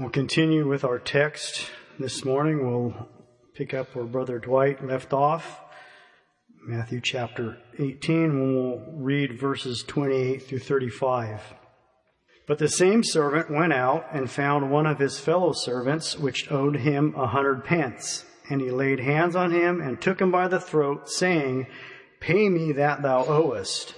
We'll 0.00 0.08
continue 0.08 0.66
with 0.66 0.82
our 0.82 0.98
text 0.98 1.66
this 1.98 2.24
morning. 2.24 2.66
We'll 2.66 3.06
pick 3.52 3.74
up 3.74 3.94
where 3.94 4.06
Brother 4.06 4.38
Dwight 4.38 4.82
left 4.82 5.12
off. 5.12 5.60
Matthew 6.66 7.02
chapter 7.02 7.58
18, 7.78 8.40
when 8.40 8.54
we'll 8.54 8.82
read 8.94 9.38
verses 9.38 9.84
28 9.86 10.42
through 10.42 10.60
35. 10.60 11.42
But 12.46 12.56
the 12.56 12.66
same 12.66 13.04
servant 13.04 13.50
went 13.50 13.74
out 13.74 14.06
and 14.10 14.30
found 14.30 14.70
one 14.70 14.86
of 14.86 14.98
his 14.98 15.20
fellow 15.20 15.52
servants, 15.52 16.18
which 16.18 16.50
owed 16.50 16.76
him 16.76 17.14
a 17.14 17.26
hundred 17.26 17.66
pence. 17.66 18.24
And 18.48 18.62
he 18.62 18.70
laid 18.70 19.00
hands 19.00 19.36
on 19.36 19.50
him 19.50 19.82
and 19.82 20.00
took 20.00 20.18
him 20.18 20.30
by 20.30 20.48
the 20.48 20.60
throat, 20.60 21.10
saying, 21.10 21.66
Pay 22.20 22.48
me 22.48 22.72
that 22.72 23.02
thou 23.02 23.26
owest. 23.26 23.94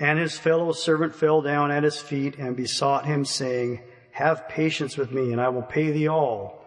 And 0.00 0.18
his 0.18 0.36
fellow 0.36 0.72
servant 0.72 1.14
fell 1.14 1.42
down 1.42 1.70
at 1.70 1.84
his 1.84 2.00
feet 2.00 2.36
and 2.38 2.56
besought 2.56 3.06
him, 3.06 3.24
saying, 3.24 3.82
Have 4.18 4.48
patience 4.48 4.96
with 4.96 5.12
me, 5.12 5.30
and 5.30 5.40
I 5.40 5.48
will 5.48 5.62
pay 5.62 5.92
thee 5.92 6.08
all. 6.08 6.64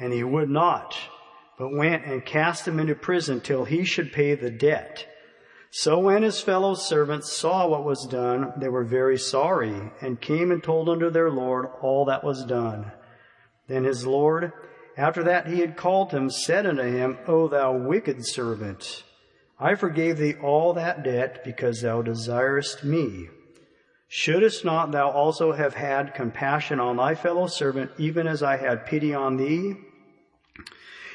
And 0.00 0.10
he 0.10 0.24
would 0.24 0.48
not, 0.48 0.96
but 1.58 1.76
went 1.76 2.06
and 2.06 2.24
cast 2.24 2.66
him 2.66 2.80
into 2.80 2.94
prison 2.94 3.42
till 3.42 3.66
he 3.66 3.84
should 3.84 4.10
pay 4.10 4.34
the 4.34 4.50
debt. 4.50 5.06
So 5.70 5.98
when 5.98 6.22
his 6.22 6.40
fellow 6.40 6.72
servants 6.72 7.30
saw 7.30 7.68
what 7.68 7.84
was 7.84 8.06
done, 8.06 8.54
they 8.56 8.70
were 8.70 8.84
very 8.84 9.18
sorry, 9.18 9.92
and 10.00 10.18
came 10.18 10.50
and 10.50 10.62
told 10.62 10.88
unto 10.88 11.10
their 11.10 11.30
Lord 11.30 11.66
all 11.82 12.06
that 12.06 12.24
was 12.24 12.42
done. 12.46 12.90
Then 13.68 13.84
his 13.84 14.06
Lord, 14.06 14.54
after 14.96 15.22
that 15.24 15.46
he 15.46 15.60
had 15.60 15.76
called 15.76 16.10
him, 16.10 16.30
said 16.30 16.64
unto 16.64 16.84
him, 16.84 17.18
O 17.26 17.48
thou 17.48 17.76
wicked 17.76 18.24
servant, 18.24 19.04
I 19.60 19.74
forgave 19.74 20.16
thee 20.16 20.36
all 20.42 20.72
that 20.72 21.04
debt 21.04 21.44
because 21.44 21.82
thou 21.82 22.00
desirest 22.00 22.82
me. 22.82 23.28
Shouldest 24.16 24.64
not 24.64 24.92
thou 24.92 25.10
also 25.10 25.50
have 25.50 25.74
had 25.74 26.14
compassion 26.14 26.78
on 26.78 26.98
thy 26.98 27.16
fellow 27.16 27.48
servant, 27.48 27.90
even 27.98 28.28
as 28.28 28.44
I 28.44 28.58
had 28.58 28.86
pity 28.86 29.12
on 29.12 29.38
thee? 29.38 29.74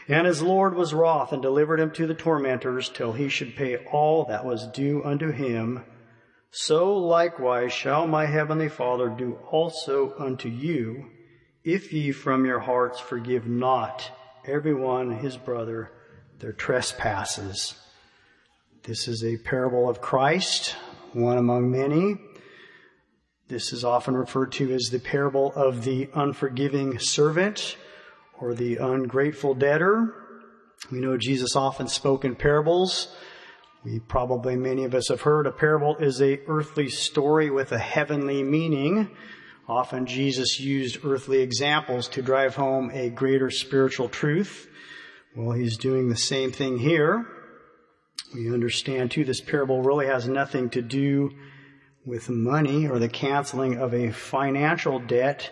And 0.10 0.28
his 0.28 0.42
Lord 0.42 0.76
was 0.76 0.94
wroth 0.94 1.32
and 1.32 1.42
delivered 1.42 1.80
him 1.80 1.92
to 1.92 2.06
the 2.06 2.14
tormentors 2.14 2.90
till 2.90 3.14
he 3.14 3.30
should 3.30 3.56
pay 3.56 3.78
all 3.90 4.26
that 4.26 4.44
was 4.44 4.68
due 4.68 5.02
unto 5.06 5.32
him. 5.32 5.86
So 6.52 6.92
likewise 6.98 7.72
shall 7.72 8.06
my 8.06 8.26
heavenly 8.26 8.68
Father 8.68 9.08
do 9.08 9.40
also 9.50 10.14
unto 10.20 10.50
you, 10.50 11.06
if 11.64 11.94
ye 11.94 12.12
from 12.12 12.46
your 12.46 12.60
hearts 12.60 13.00
forgive 13.00 13.48
not 13.48 14.12
every 14.46 14.74
one 14.74 15.20
his 15.20 15.38
brother 15.38 15.90
their 16.40 16.52
trespasses. 16.52 17.76
This 18.84 19.08
is 19.08 19.24
a 19.24 19.38
parable 19.38 19.90
of 19.90 20.02
Christ, 20.02 20.76
one 21.14 21.38
among 21.38 21.72
many. 21.72 22.18
This 23.50 23.74
is 23.74 23.84
often 23.84 24.16
referred 24.16 24.52
to 24.54 24.72
as 24.76 24.92
the 24.92 25.00
parable 25.00 25.52
of 25.56 25.84
the 25.84 26.08
unforgiving 26.14 27.00
servant 27.00 27.78
or 28.40 28.54
the 28.54 28.76
ungrateful 28.76 29.56
debtor. 29.56 30.14
We 30.92 31.00
know 31.00 31.18
Jesus 31.18 31.56
often 31.56 31.88
spoke 31.88 32.24
in 32.24 32.36
parables. 32.36 33.16
We 33.84 34.02
probably, 34.02 34.56
many 34.56 34.84
of 34.84 34.94
us 34.94 35.08
have 35.08 35.22
heard 35.22 35.48
a 35.48 35.52
parable 35.52 35.96
is 35.96 36.22
a 36.22 36.42
earthly 36.46 36.90
story 36.90 37.50
with 37.50 37.72
a 37.72 37.80
heavenly 37.80 38.44
meaning. 38.44 39.10
Often 39.68 40.06
Jesus 40.06 40.60
used 40.60 41.04
earthly 41.04 41.42
examples 41.42 42.08
to 42.10 42.22
drive 42.22 42.56
home 42.56 42.92
a 42.94 43.10
greater 43.10 43.50
spiritual 43.50 44.10
truth. 44.10 44.70
Well, 45.36 45.54
he's 45.54 45.76
doing 45.76 46.10
the 46.10 46.18
same 46.18 46.52
thing 46.52 46.78
here. 46.78 47.26
We 48.32 48.54
understand 48.54 49.10
too, 49.10 49.26
this 49.26 49.42
parable 49.42 49.82
really 49.82 50.06
has 50.06 50.28
nothing 50.28 50.70
to 50.70 50.84
do 50.84 51.32
with 52.06 52.30
money 52.30 52.88
or 52.88 53.00
the 53.00 53.10
canceling 53.10 53.78
of 53.78 53.94
a 53.94 54.12
financial 54.12 55.00
debt. 55.00 55.52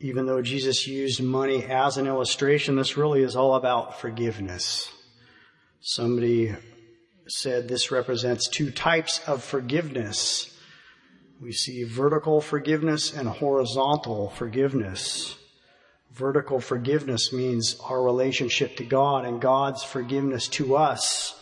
Even 0.00 0.26
though 0.26 0.42
Jesus 0.42 0.86
used 0.86 1.22
money 1.22 1.64
as 1.64 1.96
an 1.96 2.06
illustration, 2.06 2.76
this 2.76 2.96
really 2.96 3.22
is 3.22 3.36
all 3.36 3.54
about 3.54 4.00
forgiveness. 4.00 4.90
Somebody 5.80 6.54
said 7.26 7.68
this 7.68 7.90
represents 7.90 8.48
two 8.48 8.70
types 8.70 9.20
of 9.26 9.42
forgiveness. 9.44 10.58
We 11.40 11.52
see 11.52 11.84
vertical 11.84 12.40
forgiveness 12.40 13.14
and 13.14 13.28
horizontal 13.28 14.30
forgiveness. 14.30 15.36
Vertical 16.12 16.60
forgiveness 16.60 17.32
means 17.32 17.76
our 17.80 18.02
relationship 18.02 18.76
to 18.76 18.84
God 18.84 19.24
and 19.24 19.40
God's 19.40 19.82
forgiveness 19.82 20.48
to 20.48 20.76
us. 20.76 21.39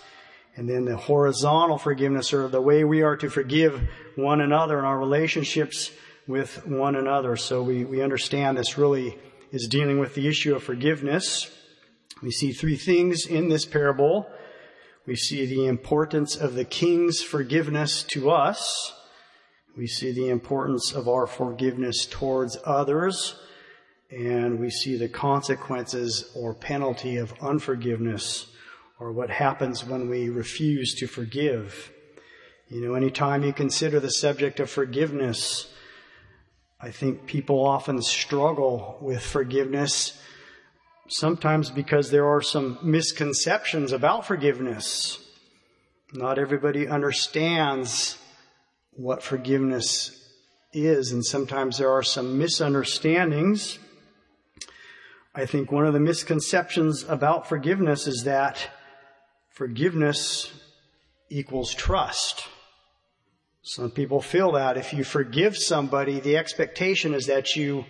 And 0.58 0.68
then 0.68 0.86
the 0.86 0.96
horizontal 0.96 1.78
forgiveness 1.78 2.32
or 2.32 2.48
the 2.48 2.60
way 2.60 2.82
we 2.82 3.02
are 3.02 3.16
to 3.18 3.30
forgive 3.30 3.88
one 4.16 4.40
another 4.40 4.80
in 4.80 4.84
our 4.84 4.98
relationships 4.98 5.92
with 6.26 6.66
one 6.66 6.96
another. 6.96 7.36
So 7.36 7.62
we, 7.62 7.84
we 7.84 8.02
understand 8.02 8.58
this 8.58 8.76
really 8.76 9.16
is 9.52 9.68
dealing 9.68 10.00
with 10.00 10.16
the 10.16 10.26
issue 10.26 10.56
of 10.56 10.64
forgiveness. 10.64 11.48
We 12.24 12.32
see 12.32 12.50
three 12.50 12.74
things 12.74 13.24
in 13.24 13.48
this 13.48 13.66
parable. 13.66 14.28
We 15.06 15.14
see 15.14 15.46
the 15.46 15.66
importance 15.66 16.34
of 16.34 16.54
the 16.54 16.64
king's 16.64 17.22
forgiveness 17.22 18.02
to 18.08 18.32
us. 18.32 18.92
We 19.76 19.86
see 19.86 20.10
the 20.10 20.28
importance 20.28 20.90
of 20.92 21.06
our 21.06 21.28
forgiveness 21.28 22.04
towards 22.04 22.58
others. 22.64 23.36
And 24.10 24.58
we 24.58 24.70
see 24.70 24.96
the 24.96 25.08
consequences 25.08 26.32
or 26.34 26.52
penalty 26.52 27.16
of 27.16 27.32
unforgiveness 27.40 28.48
or 29.00 29.12
what 29.12 29.30
happens 29.30 29.84
when 29.84 30.08
we 30.08 30.28
refuse 30.28 30.94
to 30.94 31.06
forgive. 31.06 31.92
You 32.68 32.80
know, 32.80 32.94
anytime 32.94 33.44
you 33.44 33.52
consider 33.52 34.00
the 34.00 34.10
subject 34.10 34.60
of 34.60 34.68
forgiveness, 34.68 35.72
I 36.80 36.90
think 36.90 37.26
people 37.26 37.64
often 37.64 38.02
struggle 38.02 38.98
with 39.00 39.22
forgiveness, 39.22 40.20
sometimes 41.08 41.70
because 41.70 42.10
there 42.10 42.26
are 42.26 42.42
some 42.42 42.78
misconceptions 42.82 43.92
about 43.92 44.26
forgiveness. 44.26 45.18
Not 46.12 46.38
everybody 46.38 46.86
understands 46.86 48.18
what 48.92 49.22
forgiveness 49.22 50.14
is, 50.72 51.12
and 51.12 51.24
sometimes 51.24 51.78
there 51.78 51.90
are 51.90 52.02
some 52.02 52.38
misunderstandings. 52.38 53.78
I 55.34 55.46
think 55.46 55.70
one 55.70 55.86
of 55.86 55.92
the 55.92 56.00
misconceptions 56.00 57.04
about 57.04 57.48
forgiveness 57.48 58.06
is 58.06 58.24
that 58.24 58.70
forgiveness 59.58 60.52
equals 61.30 61.74
trust. 61.74 62.46
Some 63.62 63.90
people 63.90 64.22
feel 64.22 64.52
that 64.52 64.76
if 64.76 64.92
you 64.92 65.02
forgive 65.02 65.56
somebody, 65.56 66.20
the 66.20 66.36
expectation 66.36 67.12
is 67.12 67.26
that 67.26 67.56
you 67.56 67.84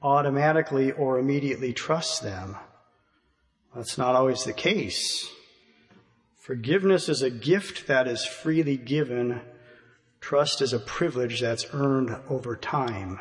automatically 0.00 0.92
or 0.92 1.18
immediately 1.18 1.72
trust 1.72 2.22
them. 2.22 2.56
That's 3.74 3.98
not 3.98 4.14
always 4.14 4.44
the 4.44 4.52
case. 4.52 5.28
Forgiveness 6.36 7.08
is 7.08 7.22
a 7.22 7.30
gift 7.30 7.88
that 7.88 8.06
is 8.06 8.24
freely 8.24 8.76
given. 8.76 9.40
Trust 10.20 10.62
is 10.62 10.72
a 10.72 10.78
privilege 10.78 11.40
that's 11.40 11.66
earned 11.72 12.16
over 12.28 12.54
time. 12.54 13.18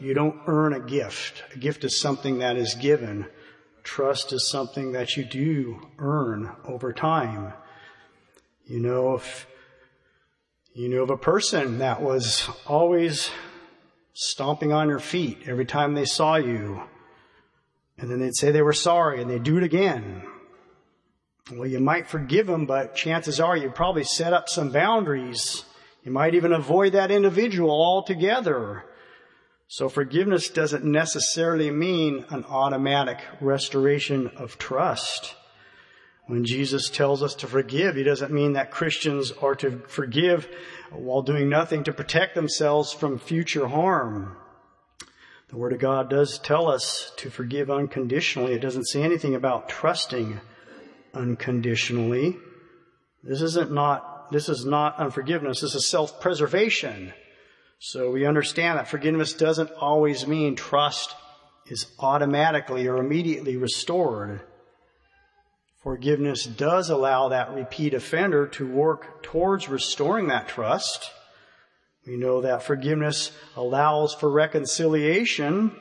You 0.00 0.12
don't 0.12 0.40
earn 0.48 0.72
a 0.72 0.80
gift. 0.80 1.44
A 1.54 1.58
gift 1.58 1.84
is 1.84 2.00
something 2.00 2.40
that 2.40 2.56
is 2.56 2.74
given. 2.74 3.26
Trust 3.84 4.32
is 4.32 4.48
something 4.48 4.92
that 4.92 5.16
you 5.16 5.24
do 5.24 5.86
earn 5.98 6.50
over 6.64 6.92
time. 6.92 7.52
You 8.66 8.80
know, 8.80 9.14
if 9.14 9.46
you 10.72 10.88
knew 10.88 11.02
of 11.02 11.10
a 11.10 11.18
person 11.18 11.78
that 11.78 12.00
was 12.00 12.48
always 12.66 13.30
stomping 14.14 14.72
on 14.72 14.88
your 14.88 14.98
feet 14.98 15.42
every 15.46 15.66
time 15.66 15.94
they 15.94 16.06
saw 16.06 16.36
you, 16.36 16.82
and 17.98 18.10
then 18.10 18.20
they'd 18.20 18.34
say 18.34 18.50
they 18.50 18.62
were 18.62 18.72
sorry 18.72 19.20
and 19.20 19.30
they'd 19.30 19.42
do 19.42 19.58
it 19.58 19.62
again. 19.62 20.22
Well, 21.52 21.68
you 21.68 21.78
might 21.78 22.08
forgive 22.08 22.46
them, 22.46 22.64
but 22.64 22.96
chances 22.96 23.38
are 23.38 23.56
you 23.56 23.70
probably 23.70 24.04
set 24.04 24.32
up 24.32 24.48
some 24.48 24.70
boundaries. 24.70 25.66
You 26.02 26.10
might 26.10 26.34
even 26.34 26.54
avoid 26.54 26.94
that 26.94 27.10
individual 27.10 27.70
altogether. 27.70 28.84
So 29.66 29.88
forgiveness 29.88 30.48
doesn't 30.48 30.84
necessarily 30.84 31.70
mean 31.70 32.26
an 32.28 32.44
automatic 32.44 33.18
restoration 33.40 34.28
of 34.36 34.58
trust. 34.58 35.34
When 36.26 36.44
Jesus 36.44 36.88
tells 36.88 37.22
us 37.22 37.34
to 37.36 37.46
forgive, 37.46 37.96
he 37.96 38.02
doesn't 38.02 38.32
mean 38.32 38.54
that 38.54 38.70
Christians 38.70 39.32
are 39.42 39.54
to 39.56 39.82
forgive 39.88 40.48
while 40.90 41.22
doing 41.22 41.48
nothing 41.48 41.84
to 41.84 41.92
protect 41.92 42.34
themselves 42.34 42.92
from 42.92 43.18
future 43.18 43.66
harm. 43.66 44.36
The 45.48 45.56
Word 45.56 45.72
of 45.72 45.80
God 45.80 46.08
does 46.08 46.38
tell 46.38 46.68
us 46.68 47.12
to 47.18 47.30
forgive 47.30 47.70
unconditionally. 47.70 48.54
It 48.54 48.60
doesn't 48.60 48.88
say 48.88 49.02
anything 49.02 49.34
about 49.34 49.68
trusting 49.68 50.40
unconditionally. 51.12 52.36
This 53.22 53.40
isn't 53.40 53.70
not, 53.70 54.32
this 54.32 54.48
is 54.48 54.64
not 54.64 54.98
unforgiveness. 54.98 55.60
This 55.60 55.74
is 55.74 55.88
self-preservation. 55.88 57.12
So 57.86 58.10
we 58.10 58.24
understand 58.24 58.78
that 58.78 58.88
forgiveness 58.88 59.34
doesn't 59.34 59.70
always 59.72 60.26
mean 60.26 60.56
trust 60.56 61.14
is 61.66 61.86
automatically 61.98 62.88
or 62.88 62.96
immediately 62.96 63.58
restored. 63.58 64.40
Forgiveness 65.82 66.44
does 66.46 66.88
allow 66.88 67.28
that 67.28 67.52
repeat 67.52 67.92
offender 67.92 68.46
to 68.48 68.66
work 68.66 69.22
towards 69.22 69.68
restoring 69.68 70.28
that 70.28 70.48
trust. 70.48 71.10
We 72.06 72.16
know 72.16 72.40
that 72.40 72.62
forgiveness 72.62 73.32
allows 73.54 74.14
for 74.14 74.30
reconciliation. 74.30 75.72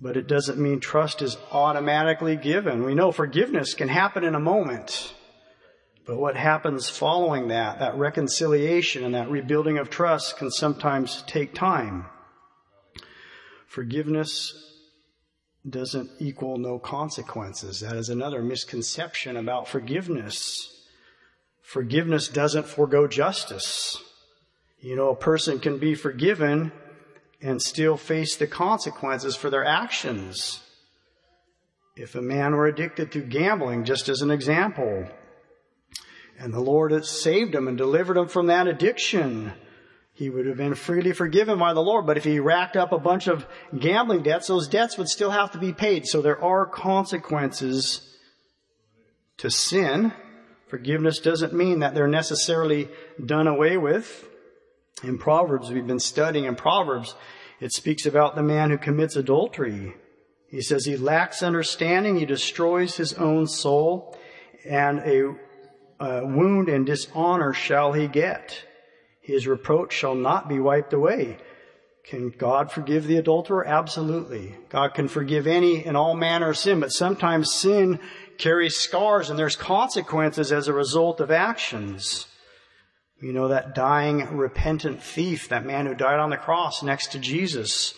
but 0.00 0.16
it 0.16 0.26
doesn't 0.26 0.58
mean 0.58 0.80
trust 0.80 1.20
is 1.20 1.36
automatically 1.52 2.36
given. 2.36 2.82
We 2.82 2.94
know 2.94 3.12
forgiveness 3.12 3.74
can 3.74 3.88
happen 3.88 4.24
in 4.24 4.34
a 4.34 4.40
moment. 4.40 5.12
But 6.06 6.18
what 6.18 6.36
happens 6.36 6.88
following 6.88 7.48
that, 7.48 7.80
that 7.80 7.96
reconciliation 7.96 9.04
and 9.04 9.14
that 9.16 9.28
rebuilding 9.28 9.78
of 9.78 9.90
trust 9.90 10.38
can 10.38 10.52
sometimes 10.52 11.22
take 11.26 11.52
time. 11.52 12.06
Forgiveness 13.66 14.54
doesn't 15.68 16.10
equal 16.20 16.58
no 16.58 16.78
consequences. 16.78 17.80
That 17.80 17.96
is 17.96 18.08
another 18.08 18.40
misconception 18.40 19.36
about 19.36 19.66
forgiveness. 19.66 20.84
Forgiveness 21.60 22.28
doesn't 22.28 22.66
forego 22.66 23.08
justice. 23.08 24.00
You 24.78 24.94
know, 24.94 25.10
a 25.10 25.16
person 25.16 25.58
can 25.58 25.78
be 25.78 25.96
forgiven 25.96 26.70
and 27.42 27.60
still 27.60 27.96
face 27.96 28.36
the 28.36 28.46
consequences 28.46 29.34
for 29.34 29.50
their 29.50 29.64
actions. 29.64 30.60
If 31.96 32.14
a 32.14 32.22
man 32.22 32.54
were 32.54 32.66
addicted 32.66 33.10
to 33.12 33.20
gambling, 33.20 33.84
just 33.84 34.08
as 34.08 34.22
an 34.22 34.30
example, 34.30 35.08
and 36.38 36.52
the 36.52 36.60
Lord 36.60 37.04
saved 37.04 37.54
him 37.54 37.68
and 37.68 37.78
delivered 37.78 38.16
him 38.16 38.28
from 38.28 38.46
that 38.46 38.68
addiction, 38.68 39.52
he 40.12 40.30
would 40.30 40.46
have 40.46 40.56
been 40.56 40.74
freely 40.74 41.12
forgiven 41.12 41.58
by 41.58 41.74
the 41.74 41.82
Lord. 41.82 42.06
But 42.06 42.16
if 42.16 42.24
he 42.24 42.40
racked 42.40 42.76
up 42.76 42.92
a 42.92 42.98
bunch 42.98 43.26
of 43.26 43.46
gambling 43.78 44.22
debts, 44.22 44.48
those 44.48 44.68
debts 44.68 44.96
would 44.96 45.08
still 45.08 45.30
have 45.30 45.52
to 45.52 45.58
be 45.58 45.72
paid. 45.72 46.06
So 46.06 46.22
there 46.22 46.42
are 46.42 46.66
consequences 46.66 48.16
to 49.38 49.50
sin. 49.50 50.12
Forgiveness 50.68 51.18
doesn't 51.18 51.52
mean 51.52 51.80
that 51.80 51.94
they're 51.94 52.08
necessarily 52.08 52.88
done 53.24 53.46
away 53.46 53.76
with. 53.76 54.26
In 55.04 55.18
Proverbs, 55.18 55.70
we've 55.70 55.86
been 55.86 56.00
studying 56.00 56.46
in 56.46 56.56
Proverbs, 56.56 57.14
it 57.60 57.72
speaks 57.72 58.06
about 58.06 58.34
the 58.34 58.42
man 58.42 58.70
who 58.70 58.78
commits 58.78 59.16
adultery. 59.16 59.94
He 60.48 60.62
says 60.62 60.84
he 60.84 60.96
lacks 60.96 61.42
understanding, 61.42 62.16
he 62.16 62.24
destroys 62.24 62.96
his 62.96 63.12
own 63.14 63.46
soul, 63.46 64.16
and 64.64 65.00
a, 65.00 65.34
a 65.98 66.24
wound 66.24 66.68
and 66.68 66.86
dishonor 66.86 67.52
shall 67.52 67.92
he 67.92 68.06
get. 68.06 68.62
His 69.20 69.46
reproach 69.46 69.92
shall 69.92 70.14
not 70.14 70.48
be 70.48 70.58
wiped 70.58 70.92
away. 70.92 71.38
Can 72.04 72.30
God 72.30 72.70
forgive 72.70 73.06
the 73.06 73.16
adulterer? 73.16 73.66
Absolutely. 73.66 74.54
God 74.68 74.94
can 74.94 75.08
forgive 75.08 75.46
any 75.46 75.84
and 75.84 75.96
all 75.96 76.14
manner 76.14 76.50
of 76.50 76.56
sin, 76.56 76.78
but 76.78 76.92
sometimes 76.92 77.52
sin 77.52 77.98
carries 78.38 78.76
scars 78.76 79.28
and 79.28 79.38
there's 79.38 79.56
consequences 79.56 80.52
as 80.52 80.68
a 80.68 80.72
result 80.72 81.20
of 81.20 81.32
actions. 81.32 82.26
You 83.20 83.32
know, 83.32 83.48
that 83.48 83.74
dying, 83.74 84.36
repentant 84.36 85.02
thief, 85.02 85.48
that 85.48 85.64
man 85.64 85.86
who 85.86 85.94
died 85.94 86.20
on 86.20 86.30
the 86.30 86.36
cross 86.36 86.82
next 86.82 87.12
to 87.12 87.18
Jesus. 87.18 87.94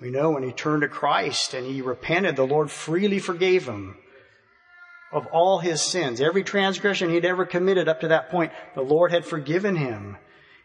We 0.00 0.10
know 0.10 0.30
when 0.30 0.42
he 0.42 0.52
turned 0.52 0.82
to 0.82 0.88
Christ 0.88 1.54
and 1.54 1.66
he 1.66 1.80
repented, 1.80 2.34
the 2.34 2.46
Lord 2.46 2.70
freely 2.70 3.20
forgave 3.20 3.68
him 3.68 3.98
of 5.14 5.26
all 5.28 5.60
his 5.60 5.80
sins. 5.80 6.20
Every 6.20 6.42
transgression 6.42 7.08
he'd 7.08 7.24
ever 7.24 7.46
committed 7.46 7.88
up 7.88 8.00
to 8.00 8.08
that 8.08 8.30
point, 8.30 8.52
the 8.74 8.82
Lord 8.82 9.12
had 9.12 9.24
forgiven 9.24 9.76
him 9.76 10.18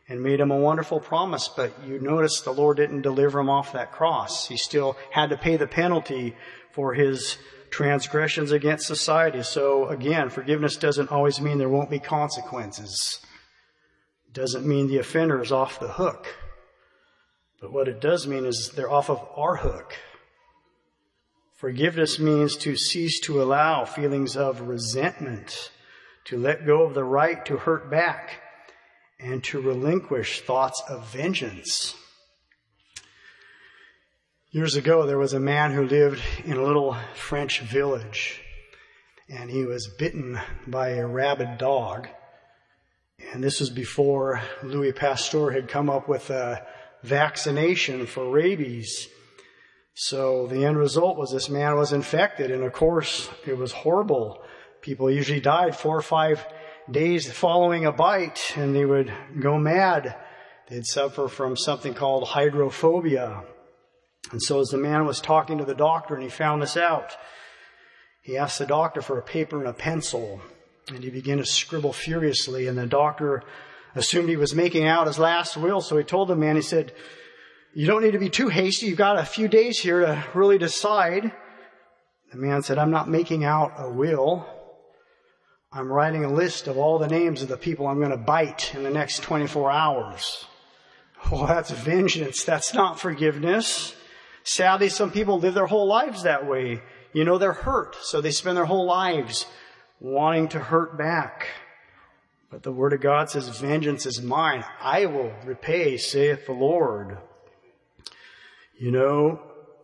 and 0.10 0.24
made 0.24 0.40
him 0.40 0.50
a 0.50 0.58
wonderful 0.58 1.00
promise. 1.00 1.48
But 1.48 1.72
you 1.86 2.00
notice 2.00 2.42
the 2.42 2.52
Lord 2.52 2.78
didn't 2.78 3.04
deliver 3.04 3.40
him 3.40 3.50
off 3.50 3.74
that 3.74 3.92
cross. 3.92 4.48
He 4.48 4.58
still 4.58 4.98
had 5.12 5.30
to 5.30 5.38
pay 5.38 5.56
the 5.56 5.68
penalty 5.68 6.36
for 6.72 6.96
his 6.96 7.38
transgressions 7.70 8.52
against 8.52 8.88
society. 8.88 9.44
So 9.44 9.88
again, 9.88 10.30
forgiveness 10.30 10.78
doesn't 10.78 11.12
always 11.12 11.40
mean 11.40 11.60
there 11.60 11.70
won't 11.70 11.92
be 11.92 12.00
consequences 12.00 13.20
It 14.28 14.34
doesn't 14.34 14.66
mean 14.66 14.88
the 14.88 14.98
offender 14.98 15.40
is 15.44 15.52
off 15.52 15.80
the 15.80 15.90
hook. 15.90 16.26
But 17.62 17.72
what 17.72 17.88
it 17.88 18.02
does 18.02 18.26
mean 18.26 18.46
is 18.46 18.72
they're 18.76 18.92
off 18.92 19.12
of 19.12 19.24
our 19.36 19.58
hook. 19.58 19.94
Forgiveness 21.60 22.20
means 22.20 22.56
to 22.56 22.78
cease 22.78 23.20
to 23.20 23.44
allow 23.44 23.84
feelings 23.84 24.38
of 24.38 24.62
resentment, 24.62 25.72
to 26.24 26.38
let 26.38 26.66
go 26.66 26.84
of 26.84 26.94
the 26.94 27.04
right 27.04 27.46
to 27.48 27.58
hurt 27.58 27.92
back, 27.92 28.42
and 29.20 29.44
to 29.44 29.60
relinquish 29.60 30.40
thoughts 30.40 30.82
of 30.88 31.12
vengeance. 31.12 31.96
Years 34.52 34.78
ago, 34.78 35.06
there 35.06 35.18
was 35.18 35.34
a 35.34 35.40
man 35.42 35.74
who 35.74 35.84
lived 35.84 36.24
in 36.46 36.54
a 36.54 36.64
little 36.64 36.96
French 37.14 37.60
village, 37.60 38.40
and 39.28 39.50
he 39.50 39.66
was 39.66 39.94
bitten 40.00 40.40
by 40.66 40.92
a 40.92 41.06
rabid 41.06 41.58
dog. 41.58 42.08
And 43.34 43.44
this 43.44 43.60
was 43.60 43.70
before 43.70 44.42
Louis 44.64 44.94
Pasteur 44.94 45.52
had 45.52 45.68
come 45.68 45.90
up 45.90 46.08
with 46.08 46.30
a 46.30 46.66
vaccination 47.04 48.06
for 48.06 48.32
rabies. 48.32 49.10
So 49.94 50.48
the 50.48 50.66
end 50.66 50.78
result 50.78 51.18
was 51.18 51.32
this 51.32 51.50
man 51.50 51.76
was 51.76 51.94
infected, 51.94 52.52
and 52.52 52.64
of 52.64 52.74
course, 52.74 53.30
it 53.46 53.58
was 53.58 53.72
horrible. 53.72 54.42
People 54.82 55.12
usually 55.12 55.42
died 55.42 55.76
four 55.76 55.98
or 55.98 56.02
five 56.02 56.46
days 56.90 57.32
following 57.32 57.86
a 57.86 57.92
bite, 57.92 58.54
and 58.56 58.76
they 58.76 58.86
would 58.86 59.12
go 59.40 59.58
mad. 59.58 60.16
They'd 60.70 60.86
suffer 60.86 61.28
from 61.28 61.58
something 61.58 61.94
called 61.94 62.30
hydrophobia. 62.30 63.44
And 64.32 64.42
so 64.42 64.60
as 64.60 64.70
the 64.70 64.78
man 64.78 65.06
was 65.06 65.20
talking 65.20 65.58
to 65.58 65.66
the 65.66 65.76
doctor 65.76 66.14
and 66.14 66.24
he 66.24 66.30
found 66.30 66.62
this 66.62 66.78
out, 66.78 67.16
he 68.22 68.38
asked 68.38 68.60
the 68.60 68.66
doctor 68.66 69.02
for 69.02 69.18
a 69.18 69.24
paper 69.24 69.58
and 69.60 69.68
a 69.68 69.74
pencil. 69.74 70.42
And 70.90 71.04
he 71.04 71.10
began 71.10 71.38
to 71.38 71.46
scribble 71.46 71.94
furiously, 71.94 72.68
and 72.68 72.78
the 72.78 72.86
doctor 72.86 73.44
assumed 73.96 74.30
he 74.30 74.36
was 74.36 74.56
making 74.56 74.86
out 74.86 75.08
his 75.08 75.20
last 75.20 75.58
will, 75.58 75.82
so 75.82 75.98
he 75.98 76.04
told 76.04 76.28
the 76.28 76.36
man, 76.36 76.56
he 76.56 76.62
said, 76.62 76.94
you 77.74 77.86
don't 77.86 78.04
need 78.04 78.12
to 78.12 78.20
be 78.20 78.30
too 78.30 78.50
hasty. 78.50 78.88
You've 78.88 78.98
got 78.98 79.20
a 79.20 79.26
few 79.26 79.48
days 79.48 79.80
here 79.80 80.02
to 80.02 80.26
really 80.34 80.58
decide. 80.58 81.32
The 82.32 82.38
man 82.38 82.64
said, 82.64 82.78
I'm 82.78 82.92
not 82.92 83.10
making 83.10 83.44
out 83.44 83.74
a 83.78 83.90
will. 83.90 84.48
I'm 85.72 85.92
writing 85.92 86.26
a 86.26 86.34
list 86.34 86.68
of 86.68 86.78
all 86.78 86.98
the 86.98 87.08
names 87.08 87.44
of 87.44 87.48
the 87.48 87.58
people 87.58 87.88
I'm 87.88 88.00
going 88.00 88.10
to 88.10 88.18
bite 88.18 88.74
in 88.74 88.84
the 88.84 88.90
next 88.90 89.22
24 89.22 89.72
hours. 89.72 90.46
Well, 91.32 91.46
that's 91.46 91.70
vengeance. 91.70 92.44
That's 92.44 92.74
not 92.74 93.00
forgiveness. 93.00 93.96
Sadly, 94.44 94.90
some 94.90 95.12
people 95.12 95.40
live 95.40 95.54
their 95.54 95.68
whole 95.68 95.88
lives 95.88 96.24
that 96.24 96.48
way. 96.48 96.82
You 97.14 97.24
know, 97.24 97.38
they're 97.38 97.54
hurt, 97.54 97.96
so 98.02 98.20
they 98.20 98.32
spend 98.32 98.58
their 98.58 98.66
whole 98.66 98.86
lives 98.86 99.46
wanting 100.00 100.48
to 100.50 100.60
hurt 100.60 100.98
back. 100.98 101.48
But 102.50 102.64
the 102.64 102.72
word 102.72 102.94
of 102.94 103.02
God 103.02 103.30
says, 103.30 103.48
vengeance 103.60 104.08
is 104.08 104.22
mine. 104.22 104.64
I 104.82 105.06
will 105.06 105.34
repay, 105.46 105.98
saith 105.98 106.48
the 106.48 106.54
Lord. 106.54 107.20
You 108.80 108.92
know, 108.92 109.42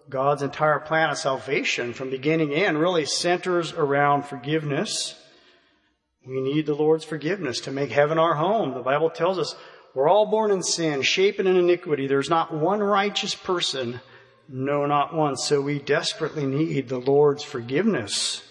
God's 0.10 0.42
entire 0.42 0.80
plan 0.80 1.10
of 1.10 1.18
salvation 1.18 1.92
from 1.92 2.10
beginning 2.10 2.54
in 2.54 2.78
really 2.78 3.06
centers 3.06 3.74
around 3.74 4.24
forgiveness. 4.24 5.22
We 6.26 6.40
need 6.40 6.66
the 6.66 6.76
Lord's 6.76 7.04
forgiveness 7.04 7.60
to 7.62 7.72
make 7.72 7.90
heaven 7.92 8.18
our 8.18 8.36
home. 8.36 8.74
The 8.74 8.80
Bible 8.80 9.10
tells 9.10 9.38
us 9.38 9.54
we're 9.94 10.08
all 10.08 10.32
born 10.32 10.50
in 10.50 10.64
sin, 10.64 11.02
shapen 11.02 11.46
in 11.46 11.58
iniquity. 11.58 12.08
There's 12.08 12.30
not 12.30 12.54
one 12.54 12.82
righteous 12.82 13.36
person. 13.36 14.00
No, 14.48 14.86
not 14.86 15.14
one. 15.14 15.36
So 15.36 15.60
we 15.60 15.80
desperately 15.80 16.46
need 16.46 16.88
the 16.88 17.00
Lord's 17.00 17.44
forgiveness. 17.44 18.44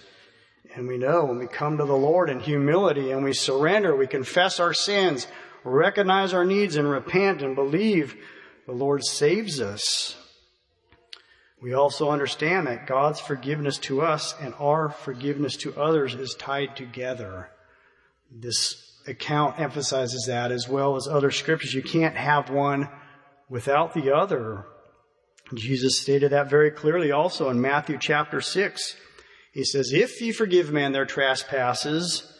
And 0.75 0.87
we 0.87 0.99
know 0.99 1.25
when 1.25 1.39
we 1.39 1.47
come 1.47 1.79
to 1.79 1.87
the 1.87 1.95
Lord 1.95 2.29
in 2.29 2.41
humility 2.41 3.13
and 3.13 3.25
we 3.25 3.33
surrender, 3.33 3.97
we 3.97 4.07
confess 4.07 4.61
our 4.61 4.75
sins, 4.75 5.27
recognize 5.65 6.35
our 6.35 6.45
needs 6.45 6.77
and 6.77 6.91
repent 6.91 7.41
and 7.41 7.55
believe 7.55 8.15
the 8.67 8.73
Lord 8.73 9.05
saves 9.05 9.59
us. 9.59 10.17
We 11.65 11.73
also 11.73 12.11
understand 12.11 12.67
that 12.67 12.87
God's 12.87 13.21
forgiveness 13.21 13.79
to 13.79 14.03
us 14.03 14.35
and 14.39 14.53
our 14.61 14.91
forgiveness 14.91 15.57
to 15.59 15.75
others 15.81 16.15
is 16.15 16.35
tied 16.35 16.77
together. 16.77 17.49
This 18.31 19.01
account 19.07 19.59
emphasizes 19.59 20.27
that 20.27 20.53
as 20.53 20.69
well 20.69 20.95
as 20.95 21.09
other 21.09 21.31
scriptures. 21.31 21.73
You 21.73 21.83
can't 21.83 22.19
have 22.19 22.51
one 22.51 22.91
without 23.49 23.95
the 23.95 24.15
other. 24.15 24.67
Jesus 25.55 25.99
stated 25.99 26.33
that 26.33 26.51
very 26.51 26.71
clearly 26.71 27.13
also 27.13 27.49
in 27.49 27.63
Matthew 27.63 27.97
chapter 27.99 28.43
6. 28.43 28.97
He 29.55 29.65
says, 29.65 29.91
If 29.91 30.21
ye 30.21 30.33
forgive 30.33 30.71
men 30.71 30.93
their 30.93 31.07
trespasses, 31.07 32.31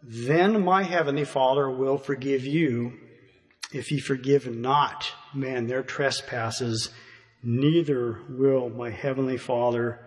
then 0.00 0.64
my 0.64 0.84
heavenly 0.84 1.24
Father 1.24 1.68
will 1.68 1.98
forgive 1.98 2.44
you. 2.44 2.92
If 3.72 3.90
ye 3.90 3.98
forgive 3.98 4.46
not 4.46 5.10
men 5.34 5.66
their 5.66 5.82
trespasses, 5.82 6.90
neither 7.42 8.20
will 8.28 8.70
my 8.70 8.90
heavenly 8.90 9.36
Father 9.36 9.98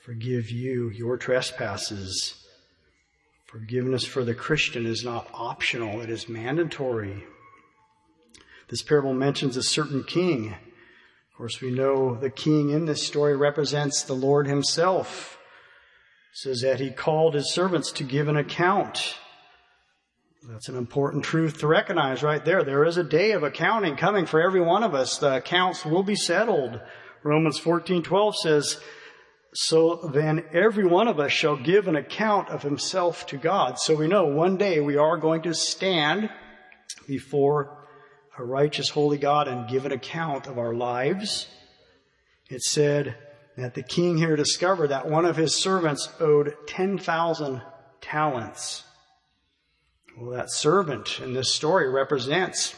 forgive 0.00 0.50
you 0.50 0.90
your 0.90 1.16
trespasses. 1.16 2.46
Forgiveness 3.46 4.04
for 4.04 4.24
the 4.24 4.34
Christian 4.34 4.86
is 4.86 5.04
not 5.04 5.28
optional, 5.32 6.00
it 6.00 6.10
is 6.10 6.28
mandatory. 6.28 7.24
This 8.68 8.82
parable 8.82 9.14
mentions 9.14 9.56
a 9.56 9.62
certain 9.62 10.02
king. 10.04 10.48
Of 10.48 11.36
course, 11.36 11.60
we 11.60 11.70
know 11.70 12.14
the 12.14 12.30
king 12.30 12.70
in 12.70 12.86
this 12.86 13.06
story 13.06 13.36
represents 13.36 14.02
the 14.02 14.14
Lord 14.14 14.46
himself 14.46 15.38
says 16.32 16.62
that 16.62 16.80
he 16.80 16.90
called 16.90 17.34
his 17.34 17.52
servants 17.52 17.92
to 17.92 18.04
give 18.04 18.26
an 18.26 18.36
account. 18.36 19.16
That's 20.48 20.68
an 20.68 20.76
important 20.76 21.24
truth 21.24 21.58
to 21.58 21.66
recognize 21.66 22.22
right 22.22 22.44
there. 22.44 22.64
There 22.64 22.84
is 22.84 22.96
a 22.96 23.04
day 23.04 23.32
of 23.32 23.42
accounting 23.42 23.96
coming 23.96 24.26
for 24.26 24.40
every 24.40 24.60
one 24.60 24.82
of 24.82 24.94
us. 24.94 25.18
The 25.18 25.36
accounts 25.36 25.84
will 25.84 26.02
be 26.02 26.16
settled 26.16 26.80
Romans 27.22 27.58
14:12 27.58 28.34
says, 28.36 28.80
"So 29.54 30.10
then 30.12 30.44
every 30.52 30.84
one 30.84 31.06
of 31.06 31.20
us 31.20 31.30
shall 31.30 31.56
give 31.56 31.86
an 31.86 31.94
account 31.94 32.48
of 32.48 32.62
himself 32.62 33.26
to 33.26 33.36
God." 33.36 33.78
So 33.78 33.94
we 33.94 34.08
know 34.08 34.24
one 34.24 34.56
day 34.56 34.80
we 34.80 34.96
are 34.96 35.16
going 35.16 35.42
to 35.42 35.54
stand 35.54 36.30
before 37.06 37.86
a 38.38 38.44
righteous 38.44 38.90
holy 38.90 39.18
God 39.18 39.46
and 39.46 39.68
give 39.68 39.86
an 39.86 39.92
account 39.92 40.46
of 40.46 40.58
our 40.58 40.74
lives. 40.74 41.46
It 42.48 42.62
said 42.62 43.16
that 43.56 43.74
the 43.74 43.82
king 43.82 44.16
here 44.16 44.36
discovered 44.36 44.88
that 44.88 45.08
one 45.08 45.24
of 45.24 45.36
his 45.36 45.54
servants 45.54 46.08
owed 46.18 46.56
10,000 46.66 47.62
talents. 48.00 48.84
Well, 50.16 50.30
that 50.32 50.50
servant 50.50 51.20
in 51.20 51.32
this 51.32 51.54
story 51.54 51.88
represents 51.88 52.74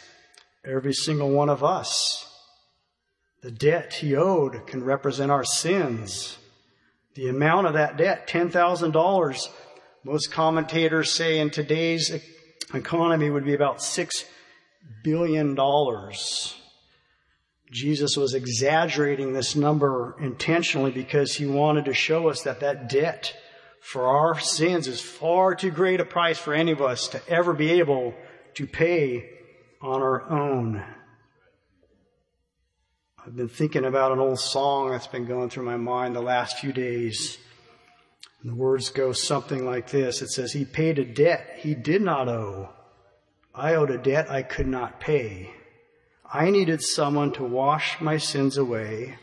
every 0.64 0.92
single 0.92 1.30
one 1.30 1.48
of 1.48 1.64
us. 1.64 2.30
The 3.42 3.50
debt 3.50 3.94
he 3.94 4.14
owed 4.14 4.66
can 4.66 4.84
represent 4.84 5.32
our 5.32 5.44
sins. 5.44 6.38
The 7.14 7.28
amount 7.28 7.66
of 7.66 7.74
that 7.74 7.96
debt, 7.96 8.28
$10,000, 8.28 9.48
most 10.04 10.30
commentators 10.30 11.10
say 11.12 11.38
in 11.38 11.50
today's 11.50 12.10
economy 12.72 13.30
would 13.30 13.44
be 13.44 13.54
about 13.54 13.78
$6 13.78 14.10
billion. 15.02 15.56
Jesus 17.72 18.16
was 18.16 18.34
exaggerating 18.34 19.32
this 19.32 19.56
number 19.56 20.16
intentionally 20.20 20.92
because 20.92 21.34
he 21.34 21.46
wanted 21.46 21.86
to 21.86 21.94
show 21.94 22.28
us 22.28 22.42
that 22.42 22.60
that 22.60 22.88
debt 22.88 23.34
for 23.84 24.06
our 24.06 24.40
sins 24.40 24.88
is 24.88 25.02
far 25.02 25.54
too 25.54 25.70
great 25.70 26.00
a 26.00 26.06
price 26.06 26.38
for 26.38 26.54
any 26.54 26.72
of 26.72 26.80
us 26.80 27.08
to 27.08 27.20
ever 27.28 27.52
be 27.52 27.70
able 27.72 28.14
to 28.54 28.66
pay 28.66 29.28
on 29.82 30.00
our 30.00 30.22
own. 30.30 30.82
I've 33.24 33.36
been 33.36 33.50
thinking 33.50 33.84
about 33.84 34.12
an 34.12 34.20
old 34.20 34.40
song 34.40 34.90
that's 34.90 35.06
been 35.06 35.26
going 35.26 35.50
through 35.50 35.66
my 35.66 35.76
mind 35.76 36.16
the 36.16 36.22
last 36.22 36.60
few 36.60 36.72
days. 36.72 37.36
And 38.40 38.52
the 38.52 38.56
words 38.56 38.88
go 38.88 39.12
something 39.12 39.66
like 39.66 39.90
this. 39.90 40.22
It 40.22 40.30
says, 40.30 40.54
He 40.54 40.64
paid 40.64 40.98
a 40.98 41.04
debt 41.04 41.58
he 41.58 41.74
did 41.74 42.00
not 42.00 42.26
owe. 42.26 42.70
I 43.54 43.74
owed 43.74 43.90
a 43.90 43.98
debt 43.98 44.30
I 44.30 44.44
could 44.44 44.66
not 44.66 44.98
pay. 44.98 45.50
I 46.32 46.48
needed 46.48 46.80
someone 46.80 47.32
to 47.32 47.44
wash 47.44 48.00
my 48.00 48.16
sins 48.16 48.56
away. 48.56 49.18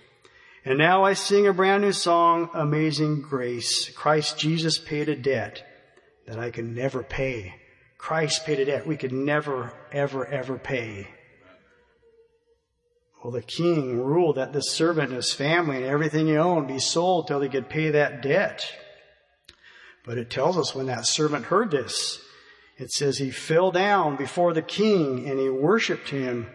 And 0.64 0.78
now 0.78 1.04
I 1.04 1.14
sing 1.14 1.48
a 1.48 1.54
brand 1.54 1.82
new 1.82 1.92
song, 1.92 2.50
Amazing 2.54 3.22
Grace. 3.22 3.90
Christ 3.90 4.38
Jesus 4.38 4.78
paid 4.78 5.10
a 5.10 5.16
debt 5.16 5.66
that 6.28 6.38
I 6.38 6.52
could 6.52 6.68
never 6.68 7.02
pay. 7.02 7.56
Christ 7.98 8.46
paid 8.46 8.60
a 8.60 8.66
debt 8.66 8.86
we 8.86 8.96
could 8.96 9.12
never, 9.12 9.74
ever, 9.92 10.26
ever 10.28 10.60
pay. 10.60 11.08
Well, 13.24 13.32
the 13.32 13.42
king 13.42 14.04
ruled 14.04 14.36
that 14.36 14.54
the 14.54 14.62
servant 14.62 15.10
and 15.10 15.16
his 15.16 15.34
family 15.34 15.78
and 15.78 15.86
everything 15.86 16.28
he 16.28 16.38
owned 16.38 16.68
be 16.68 16.80
sold 16.80 17.28
till 17.28 17.42
he 17.42 17.50
could 17.50 17.70
pay 17.70 17.90
that 17.92 18.22
debt. 18.22 18.72
But 20.06 20.20
it 20.20 20.30
tells 20.30 20.58
us 20.58 20.76
when 20.76 20.88
that 20.88 21.08
servant 21.08 21.46
heard 21.46 21.72
this, 21.72 22.22
it 22.78 22.92
says 22.92 23.18
he 23.18 23.32
fell 23.32 23.72
down 23.72 24.16
before 24.16 24.54
the 24.54 24.62
king 24.62 25.28
and 25.28 25.40
he 25.40 25.50
worshiped 25.50 26.10
him 26.10 26.48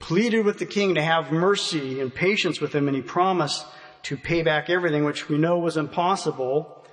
pleaded 0.00 0.44
with 0.44 0.58
the 0.58 0.66
king 0.66 0.96
to 0.96 1.02
have 1.02 1.30
mercy 1.30 2.00
and 2.00 2.12
patience 2.12 2.60
with 2.60 2.74
him, 2.74 2.88
and 2.88 2.96
he 2.96 3.02
promised 3.02 3.64
to 4.02 4.16
pay 4.16 4.42
back 4.42 4.68
everything, 4.68 5.04
which 5.04 5.28
we 5.28 5.38
know 5.38 5.58
was 5.58 5.76
impossible. 5.76 6.84